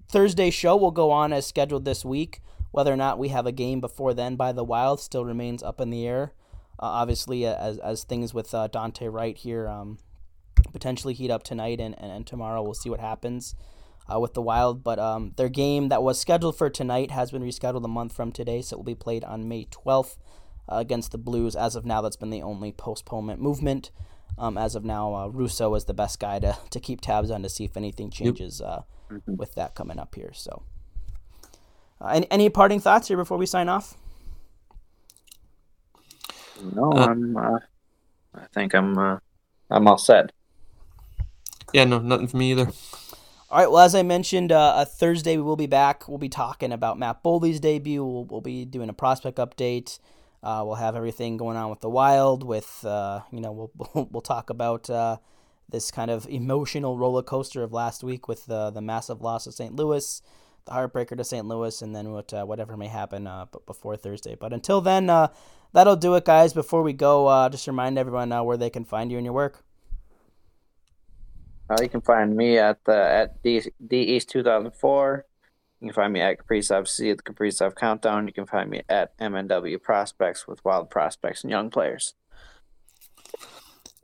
[0.08, 2.40] Thursday show will go on as scheduled this week.
[2.72, 5.80] Whether or not we have a game before then by the Wild still remains up
[5.80, 6.32] in the air.
[6.80, 9.68] Uh, obviously, as as things with uh, Daunte Wright here.
[9.68, 9.98] Um,
[10.72, 12.62] potentially heat up tonight and, and, and tomorrow.
[12.62, 13.54] We'll see what happens
[14.12, 14.82] uh, with the Wild.
[14.82, 18.32] But um, their game that was scheduled for tonight has been rescheduled a month from
[18.32, 20.16] today, so it will be played on May 12th
[20.68, 21.56] uh, against the Blues.
[21.56, 23.90] As of now, that's been the only postponement movement.
[24.38, 27.42] Um, as of now, uh, Russo is the best guy to, to keep tabs on
[27.42, 29.36] to see if anything changes uh, mm-hmm.
[29.36, 30.32] with that coming up here.
[30.32, 30.62] So,
[32.00, 33.94] uh, any, any parting thoughts here before we sign off?
[36.74, 37.36] No, uh, I'm.
[37.36, 39.20] I think I'm.
[39.70, 40.32] I'm all set.
[41.72, 42.70] Yeah, no, nothing for me either.
[43.52, 43.70] All right.
[43.70, 46.08] Well, as I mentioned, uh, Thursday we will be back.
[46.08, 48.02] We'll be talking about Matt Boldy's debut.
[48.02, 49.98] We'll, we'll be doing a prospect update.
[50.42, 52.44] Uh, we'll have everything going on with the Wild.
[52.44, 55.18] With uh, you know, we'll we'll talk about uh,
[55.68, 59.52] this kind of emotional roller coaster of last week with the the massive loss of
[59.52, 59.76] St.
[59.76, 60.22] Louis,
[60.64, 61.46] the heartbreaker to St.
[61.46, 64.34] Louis, and then what uh, whatever may happen uh, before Thursday.
[64.34, 65.06] But until then,
[65.72, 66.54] that'll do it, guys.
[66.54, 69.62] Before we go, just remind everyone where they can find you and your work.
[71.72, 75.24] Uh, you can find me at the at D, D East 2004.
[75.80, 78.26] You can find me at Kaprizov C at the Kaprizov Countdown.
[78.26, 82.14] You can find me at MNW Prospects with Wild Prospects and Young Players.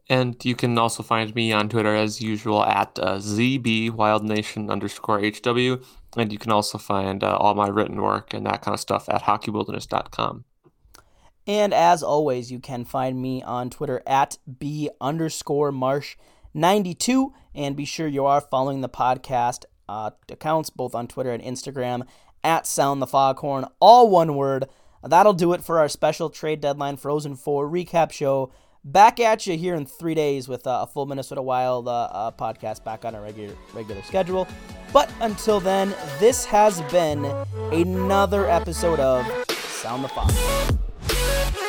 [0.09, 4.71] And you can also find me on Twitter as usual at uh, ZB Wild Nation
[4.71, 5.85] underscore HW.
[6.17, 9.11] And you can also find uh, all my written work and that kind of stuff
[9.11, 10.45] at hockeywilderness.com.
[11.47, 16.17] And as always, you can find me on Twitter at B underscore Marsh
[16.55, 17.33] 92.
[17.55, 22.07] And be sure you are following the podcast uh, accounts both on Twitter and Instagram
[22.45, 24.67] at Sound the Foghorn, all one word.
[25.03, 28.53] That'll do it for our special trade deadline Frozen 4 recap show.
[28.85, 32.31] Back at you here in three days with uh, a full Minnesota Wild uh, uh,
[32.31, 34.47] podcast back on a regular regular schedule.
[34.93, 37.25] But until then, this has been
[37.73, 41.68] another episode of Sound the Foghorn.